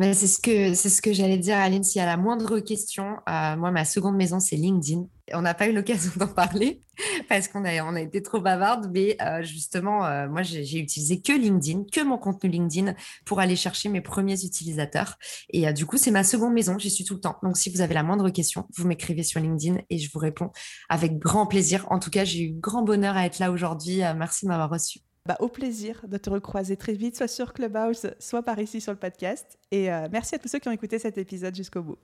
[0.00, 1.82] C'est ce que c'est ce que j'allais dire, Aline.
[1.82, 5.06] S'il y a la moindre question, euh, moi, ma seconde maison, c'est LinkedIn.
[5.34, 6.80] On n'a pas eu l'occasion d'en parler
[7.28, 11.20] parce qu'on a, on a été trop bavarde, mais euh, justement, euh, moi, j'ai utilisé
[11.20, 12.94] que LinkedIn, que mon contenu LinkedIn
[13.26, 15.18] pour aller chercher mes premiers utilisateurs.
[15.50, 16.78] Et du coup, c'est ma seconde maison.
[16.78, 17.36] J'y suis tout le temps.
[17.42, 20.52] Donc, si vous avez la moindre question, vous m'écrivez sur LinkedIn et je vous réponds
[20.88, 21.86] avec grand plaisir.
[21.90, 24.02] En tout cas, j'ai eu grand bonheur à être là aujourd'hui.
[24.16, 25.00] merci de m'avoir reçu.
[25.28, 28.92] Bah, au plaisir de te recroiser très vite, soit sur Clubhouse, soit par ici sur
[28.92, 29.58] le podcast.
[29.70, 31.98] Et euh, merci à tous ceux qui ont écouté cet épisode jusqu'au bout.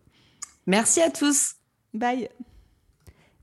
[0.66, 1.54] Merci à tous.
[1.94, 2.28] Bye.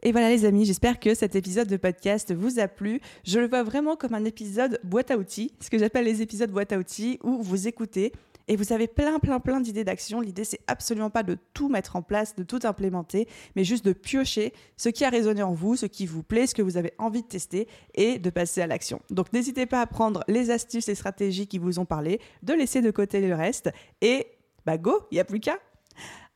[0.04, 3.02] Et voilà les amis, j'espère que cet épisode de podcast vous a plu.
[3.24, 6.52] Je le vois vraiment comme un épisode boîte à outils, ce que j'appelle les épisodes
[6.52, 8.12] boîte à outils, où vous écoutez
[8.48, 10.22] et vous avez plein, plein, plein d'idées d'action.
[10.22, 13.94] L'idée, c'est absolument pas de tout mettre en place, de tout implémenter, mais juste de
[13.94, 16.94] piocher ce qui a résonné en vous, ce qui vous plaît, ce que vous avez
[16.98, 19.02] envie de tester et de passer à l'action.
[19.10, 22.82] Donc, n'hésitez pas à prendre les astuces et stratégies qui vous ont parlé, de laisser
[22.82, 23.72] de côté le reste
[24.02, 24.28] et
[24.66, 25.58] bah go, il n'y a plus qu'à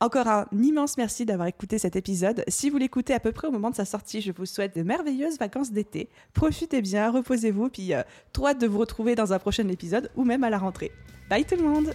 [0.00, 2.44] encore un immense merci d'avoir écouté cet épisode.
[2.48, 4.82] Si vous l'écoutez à peu près au moment de sa sortie, je vous souhaite de
[4.82, 6.10] merveilleuses vacances d'été.
[6.34, 10.24] Profitez bien, reposez-vous, puis euh, trop hâte de vous retrouver dans un prochain épisode ou
[10.24, 10.92] même à la rentrée.
[11.30, 11.94] Bye tout le monde